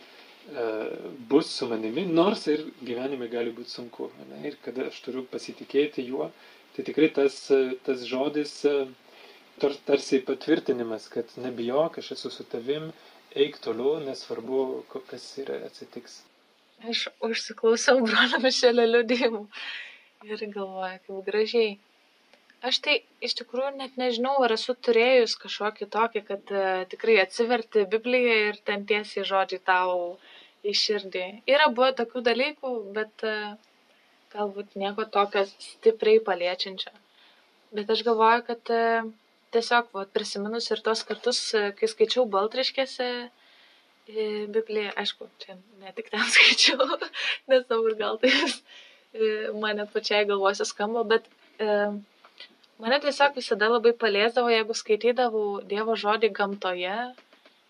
bus 1.32 1.52
su 1.58 1.68
manimi, 1.72 2.06
nors 2.22 2.48
ir 2.52 2.66
gyvenime 2.82 3.30
gali 3.32 3.54
būti 3.56 3.76
sunku. 3.76 4.10
Ne, 4.32 4.42
ir 4.50 4.58
kada 4.66 4.88
aš 4.90 5.02
turiu 5.06 5.26
pasitikėti 5.30 6.08
juo, 6.08 6.32
tai 6.76 6.88
tikrai 6.88 7.12
tas, 7.20 7.42
tas 7.86 8.08
žodis 8.10 8.56
e, 8.70 8.78
tar, 9.62 9.76
tarsi 9.90 10.24
patvirtinimas, 10.26 11.10
kad 11.14 11.30
nebijok, 11.42 12.02
aš 12.02 12.16
esu 12.18 12.34
su 12.34 12.48
tavim, 12.50 12.90
eik 13.38 13.62
toliau, 13.62 14.00
nesvarbu, 14.02 14.64
kas 15.12 15.30
yra 15.44 15.62
atsitiks. 15.68 16.24
Aš 16.90 17.10
užsiklausiau 17.28 18.00
brolio 18.06 18.40
Mišelio 18.40 18.86
liudijimų 18.88 19.44
ir 20.28 20.42
galvoju, 20.52 21.00
kaip 21.06 21.28
gražiai. 21.28 21.78
Aš 22.70 22.82
tai 22.84 22.96
iš 23.24 23.38
tikrųjų 23.40 23.72
net 23.80 23.96
nežinau, 24.02 24.34
ar 24.44 24.52
esu 24.52 24.74
turėjus 24.88 25.38
kažkokį 25.40 25.86
tokį, 25.96 26.22
kad 26.30 26.52
uh, 26.52 26.82
tikrai 26.92 27.16
atsiverti 27.22 27.86
Bibliją 27.94 28.34
ir 28.50 28.60
ten 28.68 28.84
tiesiai 28.90 29.24
žodžiai 29.30 29.64
tau 29.70 29.94
į 30.68 30.74
širdį. 30.76 31.24
Yra 31.48 31.70
buvę 31.72 31.94
tokių 32.02 32.24
dalykų, 32.26 32.74
bet 32.98 33.24
uh, 33.24 33.54
galbūt 34.34 34.76
nieko 34.82 35.06
tokio 35.08 35.46
stipriai 35.54 36.20
paliečiančio. 36.26 36.92
Bet 37.80 37.96
aš 37.96 38.04
galvoju, 38.10 38.44
kad 38.50 38.74
uh, 38.76 39.08
tiesiog 39.56 39.96
va, 39.96 40.04
prisiminus 40.18 40.68
ir 40.74 40.84
tos 40.84 41.06
kartus, 41.08 41.42
kai 41.80 41.92
skaičiau 41.94 42.28
Baltriškėse, 42.36 43.10
Bibliją, 44.10 44.92
aišku, 45.00 45.32
čia 45.40 45.56
ne 45.80 45.96
tik 45.96 46.12
ten 46.12 46.28
skaičiau, 46.36 47.00
nes 47.48 47.66
dabar 47.72 47.98
gal 48.04 48.20
tai 48.20 48.36
man 49.14 49.80
net 49.82 49.92
pačiai 49.94 50.26
galvose 50.30 50.66
skamba, 50.66 51.04
bet 51.04 51.26
e, 51.58 51.78
mane 52.84 53.00
tiesiog 53.06 53.36
visada 53.40 53.70
labai 53.70 53.94
paliesdavo, 54.04 54.52
jeigu 54.54 54.76
skaitydavau 54.78 55.62
Dievo 55.72 55.96
žodį 56.04 56.30
gamtoje 56.40 56.98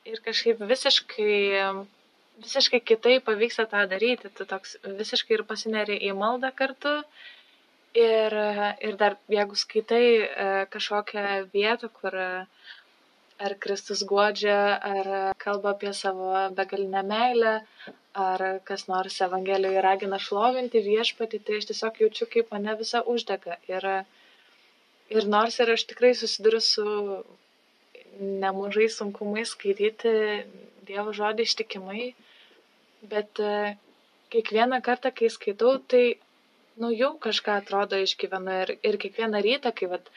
ir 0.10 0.22
kažkaip 0.26 0.62
visiškai, 0.72 1.40
visiškai 2.44 2.82
kitaip 2.92 3.26
pavyksta 3.30 3.66
tą 3.72 3.86
daryti. 3.92 4.32
Tu 4.36 4.46
toks 4.46 4.78
visiškai 4.84 5.38
ir 5.38 5.46
pasineri 5.52 6.00
į 6.10 6.16
maldą 6.18 6.52
kartu. 6.56 7.00
Ir, 7.98 8.36
ir 8.86 8.98
dar 9.02 9.16
jeigu 9.34 9.56
skaitai 9.58 10.04
e, 10.22 10.50
kažkokią 10.70 11.24
vietą, 11.56 11.90
kur 11.90 12.14
ar 13.40 13.56
Kristus 13.64 14.04
godžia, 14.06 14.60
ar 14.78 15.10
kalba 15.42 15.74
apie 15.74 15.94
savo 15.98 16.30
begalinę 16.54 17.02
meilę, 17.08 17.54
ar 18.14 18.60
kas 18.66 18.88
nors 18.88 19.20
Evangelijoje 19.22 19.82
ragina 19.86 20.20
šlovinti 20.20 20.82
viešpatį, 20.86 21.40
tai 21.46 21.60
aš 21.60 21.70
tiesiog 21.72 22.00
jaučiu, 22.04 22.28
kaip 22.34 22.52
mane 22.52 22.76
visa 22.80 23.02
uždega. 23.06 23.58
Ir, 23.70 23.86
ir 25.10 25.28
nors 25.36 25.60
ir 25.60 25.74
aš 25.76 25.86
tikrai 25.92 26.14
susiduriu 26.18 26.62
su 26.62 26.88
nemažai 28.20 28.90
sunkumais 28.90 29.54
skaityti 29.56 30.16
Dievo 30.90 31.14
žodį 31.14 31.46
ištikimai, 31.46 32.16
bet 33.12 33.40
kiekvieną 34.34 34.82
kartą, 34.82 35.12
kai 35.14 35.30
skaitau, 35.30 35.78
tai, 35.92 36.18
nu, 36.82 36.90
jau 36.90 37.12
kažką 37.22 37.60
atrodo 37.62 38.00
išgyvenu 38.02 38.56
ir, 38.64 38.72
ir 38.90 38.98
kiekvieną 39.04 39.42
rytą, 39.46 39.72
kai, 39.76 39.90
vat, 39.94 40.10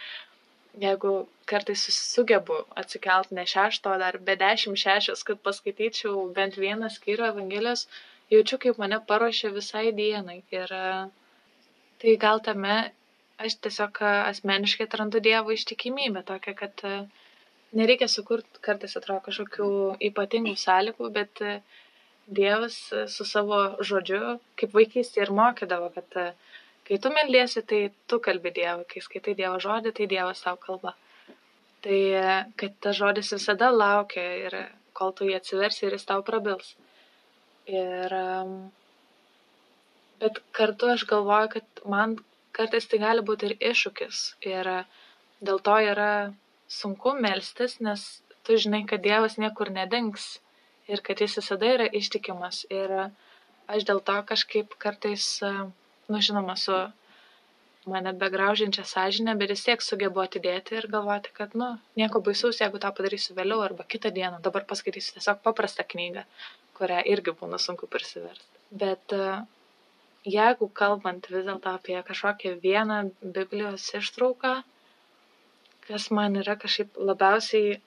jeigu 0.81 1.13
kartais 1.47 1.83
sugebu 1.93 2.57
atsikelt 2.83 3.31
ne 3.31 3.45
šešto, 3.47 3.93
dar 4.01 4.19
be 4.19 4.37
dešimt 4.41 4.81
šešios, 4.81 5.25
kad 5.29 5.43
paskaityčiau 5.45 6.29
bent 6.37 6.57
vieną 6.57 6.89
skyrių 6.95 7.29
Evangelijos, 7.29 7.87
jaučiu, 8.33 8.59
kaip 8.63 8.81
mane 8.81 9.01
paruošia 9.09 9.53
visai 9.53 9.91
dienai. 9.93 10.43
Ir 10.55 10.73
tai 12.03 12.17
gal 12.25 12.41
tame 12.41 12.77
aš 13.43 13.59
tiesiog 13.67 14.01
asmeniškai 14.07 14.87
atrandu 14.89 15.21
Dievo 15.21 15.53
ištikimybę 15.53 16.23
tokią, 16.31 16.55
kad 16.63 16.85
nereikia 17.77 18.09
sukurti 18.09 18.63
kartais 18.65 18.97
atrodo 18.97 19.27
kažkokių 19.29 19.71
ypatingų 20.11 20.57
sąlygų, 20.65 21.13
bet 21.19 21.45
Dievas 22.39 22.77
su 23.13 23.25
savo 23.27 23.61
žodžiu, 23.83 24.39
kaip 24.57 24.77
vaikystė 24.79 25.25
ir 25.25 25.33
mokydavo, 25.35 25.91
kad 25.97 26.19
kai 26.89 26.99
tu 26.99 27.13
meldiesi, 27.15 27.63
tai 27.63 27.81
tu 28.11 28.19
kalbi 28.21 28.53
Dievui, 28.59 28.87
kai 28.91 29.03
skaitai 29.05 29.37
Dievo 29.39 29.59
žodį, 29.63 29.95
tai 29.97 30.09
Dievas 30.11 30.43
tau 30.45 30.59
kalba. 30.61 30.95
Tai 31.83 32.01
kad 32.61 32.79
tas 32.85 32.97
žodis 32.99 33.33
visada 33.35 33.71
laukia 33.75 34.27
ir 34.47 34.57
kol 34.99 35.15
tu 35.17 35.27
jį 35.27 35.39
atsiversi 35.39 35.87
ir 35.87 35.97
jis 35.97 36.07
tau 36.11 36.23
prabils. 36.27 36.75
Ir, 37.71 38.15
bet 40.23 40.39
kartu 40.59 40.93
aš 40.95 41.07
galvoju, 41.11 41.51
kad 41.57 41.83
man 41.95 42.17
kartais 42.57 42.87
tai 42.91 43.01
gali 43.03 43.25
būti 43.27 43.51
ir 43.51 43.57
iššūkis. 43.73 44.23
Ir 44.53 44.71
dėl 45.43 45.63
to 45.67 45.77
yra 45.93 46.13
sunku 46.71 47.15
melstis, 47.19 47.79
nes 47.81 48.07
tu 48.47 48.59
žinai, 48.65 48.85
kad 48.89 49.03
Dievas 49.05 49.39
niekur 49.39 49.71
nedings 49.75 50.37
ir 50.91 51.03
kad 51.07 51.21
jis 51.23 51.39
visada 51.41 51.71
yra 51.77 51.87
ištikimas. 52.01 52.65
Ir 52.71 52.95
aš 53.71 53.87
dėl 53.89 54.03
to 54.09 54.19
kažkaip 54.31 54.75
kartais, 54.83 55.27
nu 56.13 56.21
žinoma, 56.27 56.57
su 56.61 56.77
mane 57.93 58.13
begraužiančia 58.23 58.85
sąžinė, 58.87 59.35
bet 59.41 59.53
vis 59.55 59.65
tiek 59.67 59.83
sugebu 59.83 60.23
atidėti 60.23 60.77
ir 60.79 60.89
galvoti, 60.95 61.33
kad, 61.39 61.57
nu, 61.59 61.73
nieko 61.99 62.23
baisaus, 62.29 62.61
jeigu 62.63 62.81
tą 62.83 62.93
padarysiu 62.99 63.37
vėliau 63.39 63.65
arba 63.65 63.87
kitą 63.95 64.13
dieną, 64.19 64.39
dabar 64.45 64.67
paskaitysiu 64.73 65.17
tiesiog 65.19 65.43
paprastą 65.47 65.87
knygą, 65.95 66.25
kurią 66.79 67.01
irgi 67.15 67.35
būna 67.41 67.59
sunku 67.63 67.91
prisiversti. 67.91 68.47
Bet 68.85 69.17
jeigu 70.37 70.69
kalbant 70.83 71.27
vis 71.33 71.49
dėlto 71.49 71.75
apie 71.75 71.99
kažkokią 72.11 72.55
vieną 72.63 73.01
Biblijos 73.39 73.89
ištrauką, 73.99 74.59
kas 75.89 76.13
man 76.15 76.39
yra 76.39 76.55
kažkaip 76.63 77.03
labiausiai 77.11 77.81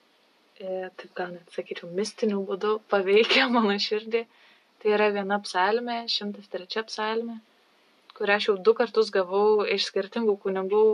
E, 0.56 0.88
taip 0.96 1.10
gal 1.18 1.32
net 1.34 1.50
sakyčiau, 1.52 1.88
mistiniu 1.98 2.38
būdu 2.48 2.70
paveikia 2.92 3.44
mano 3.56 3.74
širdį. 3.86 4.22
Tai 4.80 4.92
yra 4.96 5.08
viena 5.16 5.36
psalmė, 5.44 5.96
103 6.12 6.84
psalmė, 6.88 7.36
kurią 8.16 8.36
aš 8.40 8.48
jau 8.48 8.56
du 8.68 8.74
kartus 8.78 9.12
gavau 9.14 9.64
iš 9.76 9.88
skirtingų 9.90 10.36
kunigų 10.44 10.84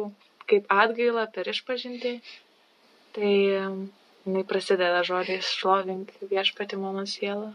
kaip 0.51 0.67
atgailą 0.83 1.27
per 1.35 1.51
išpažinti. 1.53 2.17
Tai 3.17 3.33
jinai 3.33 4.45
prasideda 4.49 5.03
žodžiais 5.07 5.51
šlovink 5.59 6.15
viešpati 6.31 6.79
mano 6.81 7.05
sielą 7.15 7.53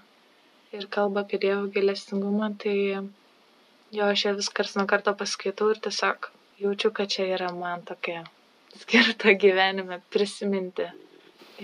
ir 0.76 0.88
kalba 0.98 1.24
apie 1.26 1.40
Dievo 1.44 1.68
gilestingumą. 1.74 2.52
Tai 2.64 2.78
jo 3.98 4.10
aš 4.14 4.26
ją 4.28 4.36
vis 4.40 4.50
kars 4.60 4.76
nuo 4.78 4.88
karto 4.90 5.14
paskaitau 5.18 5.72
ir 5.74 5.82
tiesiog 5.84 6.30
jaučiu, 6.62 6.92
kad 6.92 7.12
čia 7.14 7.28
yra 7.36 7.52
man 7.56 7.84
tokia 7.88 8.24
skirta 8.78 9.34
gyvenime 9.44 10.00
prisiminti 10.14 10.88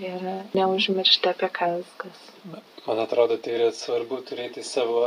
ir 0.00 0.28
neužmiršti 0.58 1.30
apie 1.30 1.48
ką 1.58 1.70
viskas. 1.78 2.22
Man 2.86 3.00
atrodo, 3.04 3.38
tai 3.38 3.56
yra 3.58 3.70
svarbu 3.72 4.20
turėti 4.28 4.64
savo 4.66 5.04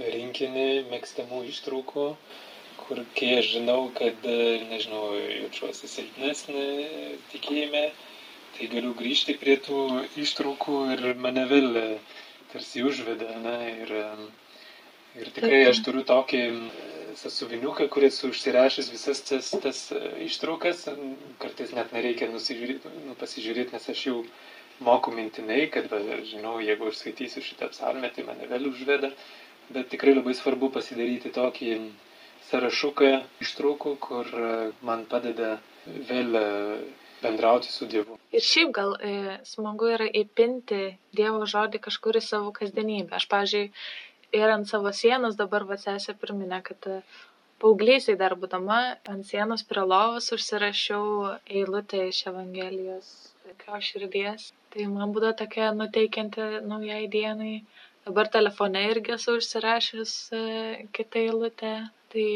rinkinį 0.00 0.66
mėgstamų 0.90 1.42
ištraukų, 1.50 2.06
kur 2.82 3.02
kai 3.18 3.30
aš 3.40 3.52
žinau, 3.56 3.78
kad, 3.98 4.26
nežinau, 4.70 5.04
jaučiuosi 5.16 5.90
silpnesnė 5.90 6.66
tikėjime, 7.32 7.84
tai 8.56 8.70
galiu 8.72 8.94
grįžti 8.98 9.36
prie 9.40 9.56
tų 9.68 9.82
ištraukų 10.24 10.82
ir 10.96 11.06
mane 11.20 11.46
vėl 11.50 11.70
tarsi 12.52 12.84
užveda. 12.86 13.32
Ne, 13.44 13.56
ir, 13.84 13.94
ir 15.22 15.32
tikrai 15.36 15.64
aš 15.70 15.82
turiu 15.86 16.04
tokį 16.08 16.44
sąsiuviniuką, 17.16 17.88
kuris 17.88 18.18
užsirašęs 18.28 18.90
visas 18.92 19.22
tas, 19.28 19.48
tas 19.62 19.78
e, 19.92 20.00
ištraukas, 20.26 20.84
kartais 21.40 21.72
net 21.76 21.94
nereikia 21.96 22.28
nu, 22.32 22.40
pasižiūrėti, 23.20 23.72
nes 23.72 23.88
aš 23.92 24.02
jau 24.08 24.18
moku 24.84 25.14
mintinai, 25.16 25.62
kad, 25.72 25.88
va, 25.92 26.00
žinau, 26.28 26.58
jeigu 26.60 26.90
aš 26.90 27.00
skaitysiu 27.00 27.44
šitą 27.46 27.70
psalmę, 27.72 28.10
tai 28.12 28.26
mane 28.28 28.48
vėl 28.50 28.68
užveda, 28.68 29.12
bet 29.74 29.90
tikrai 29.92 30.14
labai 30.16 30.34
svarbu 30.38 30.70
pasidaryti 30.74 31.32
tokį 31.34 31.70
sąrašuką 32.50 33.10
ištraukų, 33.42 33.96
kur 34.06 34.30
e, 34.30 34.50
man 34.86 35.04
padeda 35.10 35.56
vėl 35.86 36.38
e, 36.40 36.44
bendrauti 37.22 37.72
su 37.72 37.88
Dievu. 37.90 38.18
Ir 38.36 38.44
šiaip 38.44 38.72
gal 38.76 38.96
e, 39.00 39.38
smagu 39.48 39.90
yra 39.96 40.06
įpinti 40.22 40.82
Dievo 41.16 41.46
žodį 41.52 41.80
kažkur 41.88 42.20
į 42.20 42.24
savo 42.26 42.52
kasdienybę. 42.58 43.16
Aš, 43.18 43.28
pažiūrėjau, 43.32 43.72
ir 44.40 44.52
ant 44.56 44.68
savo 44.68 44.92
sienos 44.92 45.38
dabar 45.38 45.64
va 45.70 45.78
sesė 45.80 46.14
priminė, 46.20 46.60
kad 46.66 46.90
e, 46.90 47.00
paauglysai 47.62 48.16
dar 48.20 48.36
būdama 48.42 48.80
ant 49.12 49.26
sienos 49.30 49.64
prie 49.70 49.86
lovos 49.86 50.30
užsirašiau 50.36 51.38
eilutę 51.46 52.06
iš 52.10 52.26
Evangelijos 52.32 53.14
jo 53.66 53.80
širdies. 53.88 54.50
Tai 54.72 54.86
man 54.92 55.12
būdavo 55.14 55.36
tokia 55.42 55.72
nuteikianti 55.80 56.48
naujai 56.70 57.06
dienai. 57.12 57.54
Dabar 58.06 58.28
telefone 58.30 58.84
irgi 58.86 59.12
esu 59.16 59.32
užsirašęs 59.40 60.10
e, 60.32 60.40
kitą 60.94 61.22
eilutę. 61.24 61.70
Tai 62.12 62.26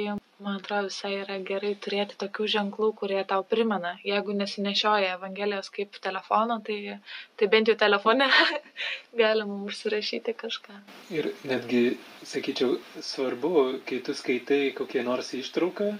man 0.43 0.57
atrodo 0.59 0.89
visai 0.89 1.11
yra 1.21 1.37
gerai 1.51 1.71
turėti 1.85 2.17
tokių 2.23 2.47
ženklų, 2.55 2.89
kurie 3.01 3.21
tau 3.33 3.45
primena. 3.53 3.93
Jeigu 4.09 4.35
nesinešioja 4.41 5.13
Evangelijos 5.19 5.71
kaip 5.77 6.01
telefono, 6.07 6.57
tai, 6.67 6.97
tai 7.39 7.49
bent 7.55 7.71
jau 7.71 7.77
telefone 7.85 8.27
galima 9.23 9.61
užsirašyti 9.69 10.35
kažką. 10.43 10.81
Ir 11.21 11.31
netgi, 11.53 11.85
sakyčiau, 12.33 12.75
svarbu, 13.13 13.55
kai 13.87 14.03
tu 14.09 14.17
skaitai 14.23 14.63
kokią 14.81 15.07
nors 15.07 15.31
ištrauką, 15.39 15.93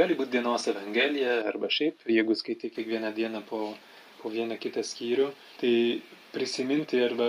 gali 0.00 0.16
būti 0.16 0.38
dienos 0.38 0.70
Evangelija 0.72 1.42
arba 1.52 1.68
šiaip, 1.78 2.08
jeigu 2.16 2.38
skaitai 2.38 2.72
kiekvieną 2.78 3.12
dieną 3.20 3.44
po, 3.52 3.74
po 4.22 4.32
vieną 4.32 4.56
kitą 4.64 4.86
skyrių, 4.94 5.28
tai 5.60 5.74
prisiminti 6.32 7.00
arba 7.02 7.26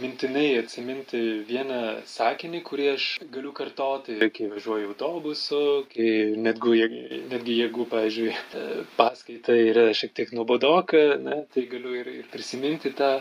mintinai 0.00 0.58
atsiminti 0.60 1.20
vieną 1.48 1.80
sakinį, 2.08 2.60
kurį 2.66 2.88
aš 2.92 3.06
galiu 3.32 3.52
kartoti, 3.56 4.18
kai 4.36 4.48
važiuoju 4.52 4.90
autobusu, 4.92 5.62
kai 5.92 6.10
netgi, 6.46 6.88
netgi 7.32 7.56
jeigu, 7.62 7.86
pavyzdžiui, 7.92 8.34
paskaita 8.98 9.56
yra 9.70 9.86
šiek 9.96 10.12
tiek 10.18 10.34
nuobodoka, 10.36 11.02
ne, 11.22 11.42
tai 11.54 11.66
galiu 11.72 11.96
ir, 12.02 12.12
ir 12.22 12.28
prisiminti 12.32 12.92
tą, 12.98 13.14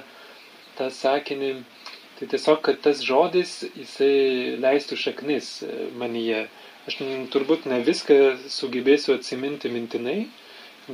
tą 0.79 0.91
sakinį. 1.01 1.53
Tai 2.19 2.27
tiesiog, 2.29 2.59
kad 2.61 2.83
tas 2.85 2.99
žodis, 3.01 3.55
jisai 3.73 4.59
leistų 4.61 4.97
šaknis 5.03 5.55
manyje. 5.97 6.43
Aš 6.89 6.99
turbūt 7.33 7.65
ne 7.69 7.79
viską 7.85 8.17
sugebėsiu 8.49 9.15
atsiminti 9.15 9.71
mintinai, 9.73 10.27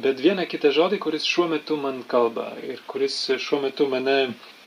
bet 0.04 0.22
vieną 0.24 0.46
kitą 0.50 0.72
žodį, 0.76 1.00
kuris 1.04 1.26
šiuo 1.28 1.48
metu 1.52 1.78
man 1.82 2.02
kalba 2.12 2.50
ir 2.66 2.82
kuris 2.92 3.16
šiuo 3.44 3.60
metu 3.64 3.88
mane, 3.92 4.18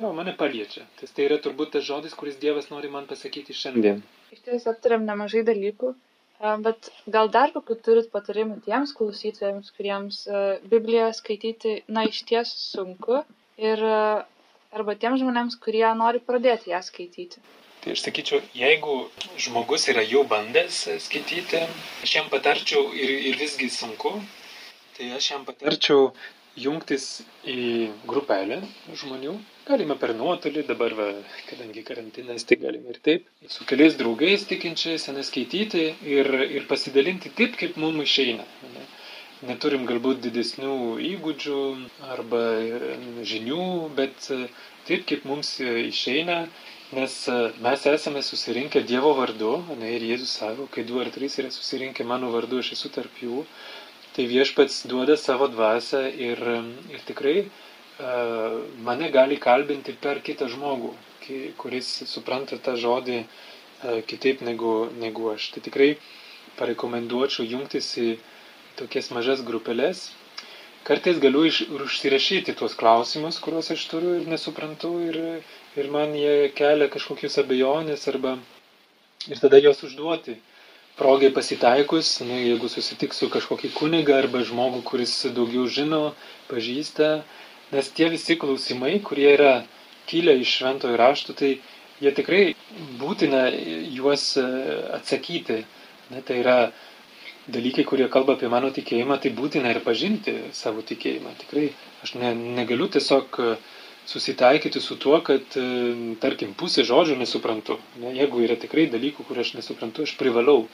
jo, 0.00 0.12
mane 0.16 0.34
paliečia. 0.38 0.84
Tas 1.00 1.14
tai 1.16 1.26
yra 1.28 1.40
turbūt 1.42 1.74
tas 1.76 1.86
žodis, 1.86 2.16
kuris 2.18 2.38
Dievas 2.42 2.70
nori 2.72 2.90
man 2.92 3.08
pasakyti 3.10 3.56
šiandien. 3.56 4.02
Iš 4.34 4.44
tiesų 4.46 4.72
aptarėm 4.74 5.06
nemažai 5.08 5.42
dalykų, 5.46 5.94
bet 6.64 6.90
gal 7.16 7.30
dar 7.32 7.54
kokių 7.54 7.76
turit 7.84 8.10
patarimų 8.14 8.60
tiems 8.66 8.94
klausytojams, 8.96 9.72
kuriems 9.76 10.20
Bibliją 10.72 11.10
skaityti, 11.16 11.80
na, 11.88 12.06
iš 12.08 12.22
ties 12.28 12.52
sunku 12.72 13.22
ir 13.60 13.86
arba 14.70 14.94
tiems 14.96 15.20
žmonėms, 15.22 15.58
kurie 15.62 15.86
nori 15.98 16.22
pradėti 16.22 16.72
ją 16.74 16.80
skaityti. 16.86 17.42
Tai 17.80 17.94
aš 17.96 18.02
sakyčiau, 18.04 18.42
jeigu 18.52 18.94
žmogus 19.40 19.86
yra 19.88 20.02
jau 20.04 20.20
bandęs 20.28 20.82
skaityti, 21.00 21.62
aš 22.04 22.12
jam 22.18 22.26
patarčiau 22.32 22.90
ir, 22.92 23.12
ir 23.30 23.38
visgi 23.40 23.70
sunku, 23.72 24.18
Tai 25.00 25.06
aš 25.16 25.30
jam 25.30 25.46
patarčiau 25.48 26.10
jungtis 26.60 27.04
į 27.48 27.62
grupelę 28.10 28.58
žmonių. 29.02 29.32
Galime 29.64 29.96
per 30.02 30.12
nuotolį, 30.18 30.66
dabar, 30.68 30.92
va, 30.98 31.06
kadangi 31.48 31.84
karantinas, 31.88 32.44
tai 32.44 32.58
galime 32.60 32.92
ir 32.92 32.98
taip. 33.08 33.28
Su 33.48 33.64
keliais 33.70 33.96
draugais 33.96 34.44
tikinčiais, 34.50 35.08
neskaityti 35.16 35.86
ir, 36.18 36.30
ir 36.60 36.68
pasidalinti 36.68 37.32
taip, 37.40 37.56
kaip 37.62 37.80
mums 37.80 38.04
išeina. 38.04 38.44
Ne? 38.74 38.84
neturim 39.48 39.86
galbūt 39.88 40.20
didesnių 40.24 40.74
įgūdžių 41.10 41.60
arba 42.12 42.42
žinių, 43.30 43.62
bet 43.96 44.26
taip, 44.28 45.06
kaip 45.08 45.24
mums 45.28 45.54
išeina, 45.64 46.42
nes 46.96 47.14
mes 47.64 47.86
esame 47.94 48.22
susirinkę 48.26 48.82
Dievo 48.90 49.14
vardu, 49.16 49.54
ne, 49.80 49.94
ir 49.96 50.04
Jėzus 50.10 50.34
savo, 50.42 50.68
kai 50.74 50.84
du 50.84 51.00
ar 51.00 51.12
trys 51.14 51.38
yra 51.40 51.52
susirinkę 51.54 52.04
mano 52.04 52.32
vardu, 52.34 52.60
aš 52.60 52.74
esu 52.76 52.92
tarp 52.92 53.22
jų, 53.24 53.46
tai 54.16 54.26
viešpats 54.30 54.84
duoda 54.90 55.16
savo 55.16 55.48
dvasę 55.52 56.02
ir, 56.28 56.42
ir 56.94 57.04
tikrai 57.08 57.36
uh, 57.44 58.58
mane 58.86 59.10
gali 59.14 59.38
kalbinti 59.40 59.94
per 60.06 60.22
kitą 60.26 60.48
žmogų, 60.50 60.94
kuris 61.60 61.90
supranta 62.10 62.58
tą 62.58 62.76
žodį 62.80 63.18
uh, 63.22 64.00
kitaip 64.10 64.42
negu, 64.46 64.74
negu 65.04 65.30
aš. 65.34 65.50
Tai 65.54 65.64
tikrai 65.68 65.92
parekomenduočiau 66.58 67.46
jungtis 67.46 67.92
į 68.00 68.08
tokias 68.80 69.12
mažas 69.14 69.44
grupelės 69.46 70.08
kartais 70.82 71.18
galiu 71.20 71.44
iš, 71.46 71.62
užsirašyti 71.76 72.54
tuos 72.58 72.74
klausimus, 72.78 73.38
kuriuos 73.44 73.70
aš 73.74 73.82
turiu 73.90 74.14
ir 74.20 74.28
nesuprantu 74.30 74.92
ir, 75.08 75.18
ir 75.76 75.90
man 75.92 76.14
jie 76.16 76.50
kelia 76.56 76.88
kažkokius 76.92 77.38
abejonės 77.42 78.06
arba 78.12 78.38
ir 79.28 79.42
tada 79.42 79.60
juos 79.60 79.82
užduoti. 79.86 80.38
Progai 80.98 81.30
pasitaikus, 81.32 82.18
ne, 82.26 82.40
jeigu 82.50 82.68
susitiksiu 82.68 83.30
kažkokį 83.32 83.70
kunigą 83.76 84.18
arba 84.20 84.42
žmogų, 84.44 84.82
kuris 84.90 85.14
daugiau 85.36 85.64
žino, 85.70 86.00
pažįsta, 86.50 87.10
nes 87.72 87.92
tie 87.96 88.10
visi 88.12 88.36
klausimai, 88.40 88.98
kurie 89.04 89.30
yra 89.32 89.54
kilę 90.10 90.34
iš 90.42 90.56
šventojo 90.58 90.98
rašto, 91.00 91.36
tai 91.38 91.54
jie 92.02 92.12
tikrai 92.16 92.42
būtina 93.00 93.46
juos 93.94 94.34
e, 94.40 94.46
atsakyti. 94.98 95.62
Ne, 96.10 96.22
tai 96.26 96.40
yra 96.42 96.56
dalykai, 97.50 97.84
kurie 97.86 98.08
kalba 98.12 98.34
apie 98.36 98.50
mano 98.50 98.70
tikėjimą, 98.74 99.20
tai 99.22 99.32
būtina 99.36 99.70
ir 99.72 99.82
pažinti 99.84 100.34
savo 100.56 100.82
tikėjimą. 100.86 101.36
Tikrai 101.44 101.68
aš 102.04 102.16
ne, 102.20 102.34
negaliu 102.58 102.90
tiesiog 102.92 103.40
e, 103.40 103.52
susitaikyti 104.06 104.80
su 104.80 104.96
tuo, 104.96 105.20
kad, 105.26 105.44
e, 105.56 105.66
tarkim, 106.22 106.54
pusė 106.58 106.84
žodžių 106.88 107.18
nesuprantu. 107.20 107.78
Ne, 108.02 108.14
jeigu 108.16 108.42
yra 108.46 108.56
tikrai 108.60 108.88
dalykų, 108.92 109.26
kur 109.28 109.42
aš 109.42 109.54
nesuprantu, 109.58 110.06
aš 110.08 110.16
privalau 110.20 110.64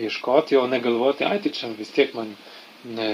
ieškoti, 0.00 0.58
o 0.58 0.66
negalvoti, 0.70 1.26
ai, 1.28 1.38
tai 1.44 1.54
čia 1.54 1.70
vis 1.78 1.92
tiek 1.94 2.14
man 2.18 2.34
ne, 2.84 3.08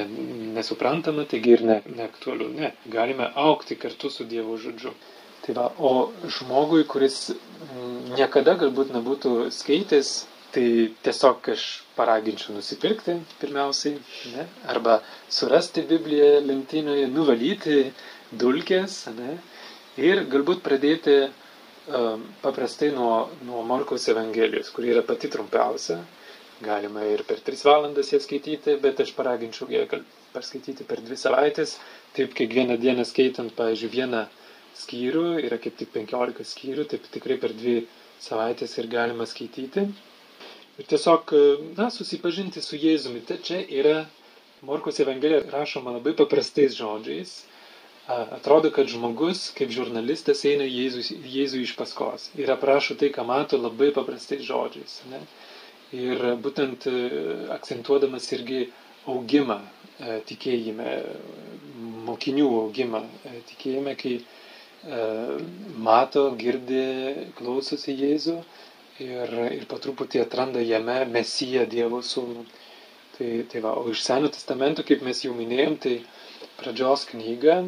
nesuprantama, 0.56 1.26
taigi 1.30 1.56
ir 1.58 1.64
ne, 1.68 1.80
neaktualiu. 1.98 2.50
Ne, 2.56 2.72
galime 2.90 3.30
aukti 3.34 3.78
kartu 3.78 4.10
su 4.10 4.26
Dievo 4.28 4.56
žodžiu. 4.60 4.94
Tai 5.44 5.54
va, 5.56 5.70
o 5.78 6.10
žmogui, 6.38 6.82
kuris 6.88 7.30
niekada 8.16 8.58
galbūt 8.60 8.92
nebūtų 8.96 9.36
skaitęs 9.56 10.12
Tai 10.50 10.90
tiesiog 11.06 11.48
aš 11.52 11.64
paraginčiau 11.94 12.56
nusipirkti 12.56 13.12
pirmiausiai, 13.38 14.00
ne? 14.34 14.46
arba 14.72 14.96
surasti 15.30 15.84
Bibliją 15.86 16.40
lentynoje, 16.42 17.04
nuvalyti 17.12 17.76
dulkės 18.40 18.96
ne? 19.14 19.36
Ir 20.08 20.22
galbūt 20.32 20.62
pradėti 20.66 21.14
um, 21.28 22.24
paprastai 22.42 22.90
nuo, 22.96 23.28
nuo 23.48 23.62
Morkaus 23.66 24.08
Evangelijos, 24.12 24.70
kuri 24.74 24.92
yra 24.94 25.02
pati 25.06 25.30
trumpiausia. 25.32 26.00
Galima 26.60 27.06
ir 27.08 27.22
per 27.24 27.40
tris 27.40 27.62
valandas 27.64 28.10
ją 28.12 28.18
skaityti, 28.20 28.74
bet 28.84 29.00
aš 29.00 29.14
paraginčiau 29.16 29.70
ją 29.72 29.86
perskaityti 30.34 30.84
per 30.90 31.00
dvi 31.06 31.16
savaitės. 31.16 31.76
Taip, 32.16 32.34
kiekvieną 32.36 32.76
dieną 32.82 33.06
skaitant, 33.08 33.54
pavyzdžiui, 33.56 33.90
vieną 33.94 34.24
skyrių, 34.82 35.24
yra 35.46 35.56
kaip 35.64 35.78
tik 35.80 35.90
15 35.96 36.44
skyrių, 36.52 36.84
taip 36.92 37.08
tikrai 37.16 37.38
per 37.46 37.54
dvi 37.62 37.78
savaitės 38.26 38.76
ir 38.82 38.90
galima 38.92 39.26
skaityti. 39.30 39.86
Ir 40.80 40.88
tiesiog, 40.92 41.32
na, 41.80 41.88
susipažinti 41.92 42.60
su 42.64 42.76
Jėzumi. 42.80 43.24
Tai 43.28 43.40
čia 43.44 43.60
yra 43.80 43.96
Morkos 44.68 45.00
Evangelija 45.00 45.42
rašoma 45.52 45.92
labai 45.96 46.12
paprastais 46.20 46.76
žodžiais. 46.76 47.34
Atrodo, 48.10 48.70
kad 48.74 48.88
žmogus, 48.90 49.50
kaip 49.54 49.70
žurnalistas, 49.74 50.40
eina 50.48 50.64
Jėzus, 50.66 51.12
Jėzui 51.12 51.62
iš 51.62 51.76
paskos 51.78 52.28
ir 52.38 52.50
aprašo 52.50 52.96
tai, 52.98 53.10
ką 53.14 53.22
mato 53.28 53.58
labai 53.60 53.90
paprastais 53.94 54.42
žodžiais. 54.46 54.96
Ne? 55.12 55.20
Ir 55.94 56.22
būtent 56.42 56.86
e, 56.90 56.94
akcentuodamas 57.54 58.26
irgi 58.34 58.64
augimą 59.10 59.58
e, 59.60 60.16
tikėjime, 60.26 60.94
mokinių 62.08 62.48
augimą 62.64 63.02
e, 63.02 63.42
tikėjime, 63.52 63.96
kai 63.98 64.20
mato, 65.76 66.22
girdi, 66.40 66.84
klausosi 67.36 67.92
Jėzų 67.92 68.36
ir, 69.04 69.34
ir 69.58 69.66
po 69.68 69.76
truputį 69.76 70.22
atranda 70.22 70.62
jame 70.64 71.02
Mesiją 71.10 71.66
Dievo 71.68 72.00
sūnų. 72.00 72.46
Tai, 73.18 73.28
tai 73.52 73.60
va, 73.60 73.74
o 73.76 73.90
iš 73.92 74.00
Senio 74.06 74.30
testamento, 74.32 74.86
kaip 74.88 75.04
mes 75.04 75.20
jau 75.26 75.34
minėjom, 75.36 75.76
tai 75.84 75.98
pradžios 76.62 77.04
knyga, 77.10 77.58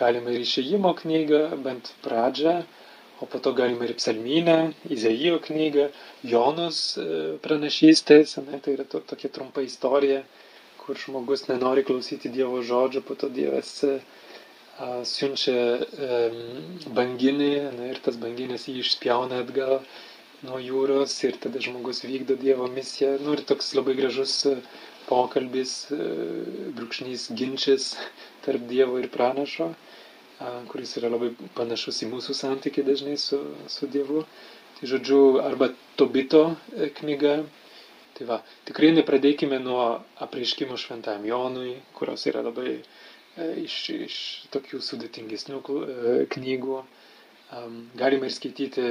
galima 0.00 0.34
ir 0.34 0.44
išėjimo 0.44 0.92
knygą, 1.02 1.42
bent 1.64 1.92
pradžią, 2.04 2.54
o 3.20 3.26
po 3.26 3.40
to 3.44 3.52
galima 3.58 3.88
ir 3.88 3.94
psalmynę, 3.98 4.58
Izaijo 4.94 5.38
knygą, 5.46 5.88
Jonos 6.32 6.80
e, 7.02 7.06
pranašystės, 7.44 8.36
ne, 8.46 8.60
tai 8.62 8.76
yra 8.76 8.86
to, 8.92 9.00
tokia 9.12 9.30
trumpa 9.34 9.64
istorija, 9.66 10.22
kur 10.82 10.96
žmogus 10.96 11.48
nenori 11.50 11.82
klausyti 11.84 12.30
Dievo 12.32 12.62
žodžio, 12.64 13.02
po 13.08 13.18
to 13.18 13.28
Dievas 13.28 13.72
a, 13.84 13.96
siunčia 15.10 15.56
a, 15.78 16.20
banginį 17.00 17.50
ne, 17.78 17.90
ir 17.92 17.98
tas 18.04 18.16
banginis 18.22 18.68
jį 18.70 18.78
išspjauna 18.84 19.42
atgal 19.44 19.80
nuo 20.46 20.60
jūros 20.62 21.16
ir 21.26 21.36
tada 21.42 21.60
žmogus 21.64 22.04
vykdo 22.06 22.38
Dievo 22.38 22.68
misiją. 22.70 23.16
Nu 23.24 23.34
ir 23.34 23.42
toks 23.50 23.72
labai 23.74 23.96
gražus 23.98 24.34
e, 24.46 24.54
pokalbis, 25.08 25.74
e, 25.90 25.98
brūkšnys 26.78 27.28
ginčis 27.40 27.90
tarp 28.46 28.68
Dievo 28.70 29.00
ir 29.02 29.10
pranašo, 29.14 29.72
kuris 30.70 30.96
yra 31.00 31.10
labai 31.12 31.32
panašus 31.58 32.02
į 32.06 32.10
mūsų 32.12 32.36
santykį 32.40 32.84
dažnai 32.88 33.16
su, 33.18 33.40
su 33.70 33.88
Dievu. 33.90 34.24
Tai 34.78 34.90
žodžiu, 34.92 35.20
arba 35.42 35.72
Tobito 35.98 36.42
e, 36.76 36.90
knyga. 37.00 37.36
Tai 38.18 38.26
va, 38.28 38.40
tikrai 38.66 38.92
nepradėkime 38.94 39.58
nuo 39.62 39.82
apreiškimų 40.26 40.78
šventam 40.78 41.26
Jonui, 41.26 41.76
kurios 41.98 42.26
yra 42.30 42.42
labai 42.46 42.78
iš, 43.62 43.74
iš 43.94 44.16
tokių 44.54 44.80
sudėtingesnių 44.82 45.60
knygų. 46.34 46.78
Galime 48.00 48.28
ir 48.30 48.34
skaityti 48.34 48.86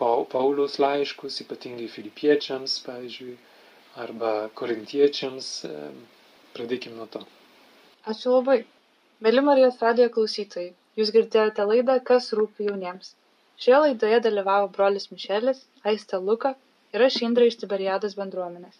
Pauliaus 0.00 0.78
laiškus, 0.82 1.38
ypatingai 1.46 1.86
filipiečiams, 1.92 2.80
pavyzdžiui, 2.88 3.36
arba 4.06 4.32
korintiečiams. 4.58 5.52
Pradėkime 6.56 6.98
nuo 6.98 7.06
to. 7.12 7.22
Ačiū 8.10 8.34
labai. 8.34 8.64
Mėly 9.24 9.40
Marijos 9.44 9.76
radijo 9.82 10.06
klausytojai, 10.14 10.70
jūs 11.00 11.10
girdėjote 11.14 11.64
laidą 11.68 11.94
Kas 12.08 12.26
rūpi 12.38 12.66
jauniems. 12.66 13.06
Šioje 13.64 13.78
laidoje 13.84 14.18
dalyvavo 14.26 14.66
brolis 14.74 15.06
Mišelis, 15.12 15.62
Aista 15.92 16.20
Luka 16.24 16.50
ir 16.96 17.04
aš 17.06 17.16
Indra 17.28 17.46
iš 17.50 17.56
Tiberiados 17.62 18.16
bendruomenės. 18.18 18.76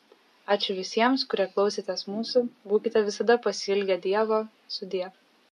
Ačiū 0.57 0.77
visiems, 0.81 1.25
kurie 1.31 1.47
klausėtės 1.55 2.05
mūsų, 2.11 2.43
būkite 2.73 3.05
visada 3.09 3.39
pasilgę 3.49 3.97
Dievo, 4.09 4.43
sudie. 4.77 5.07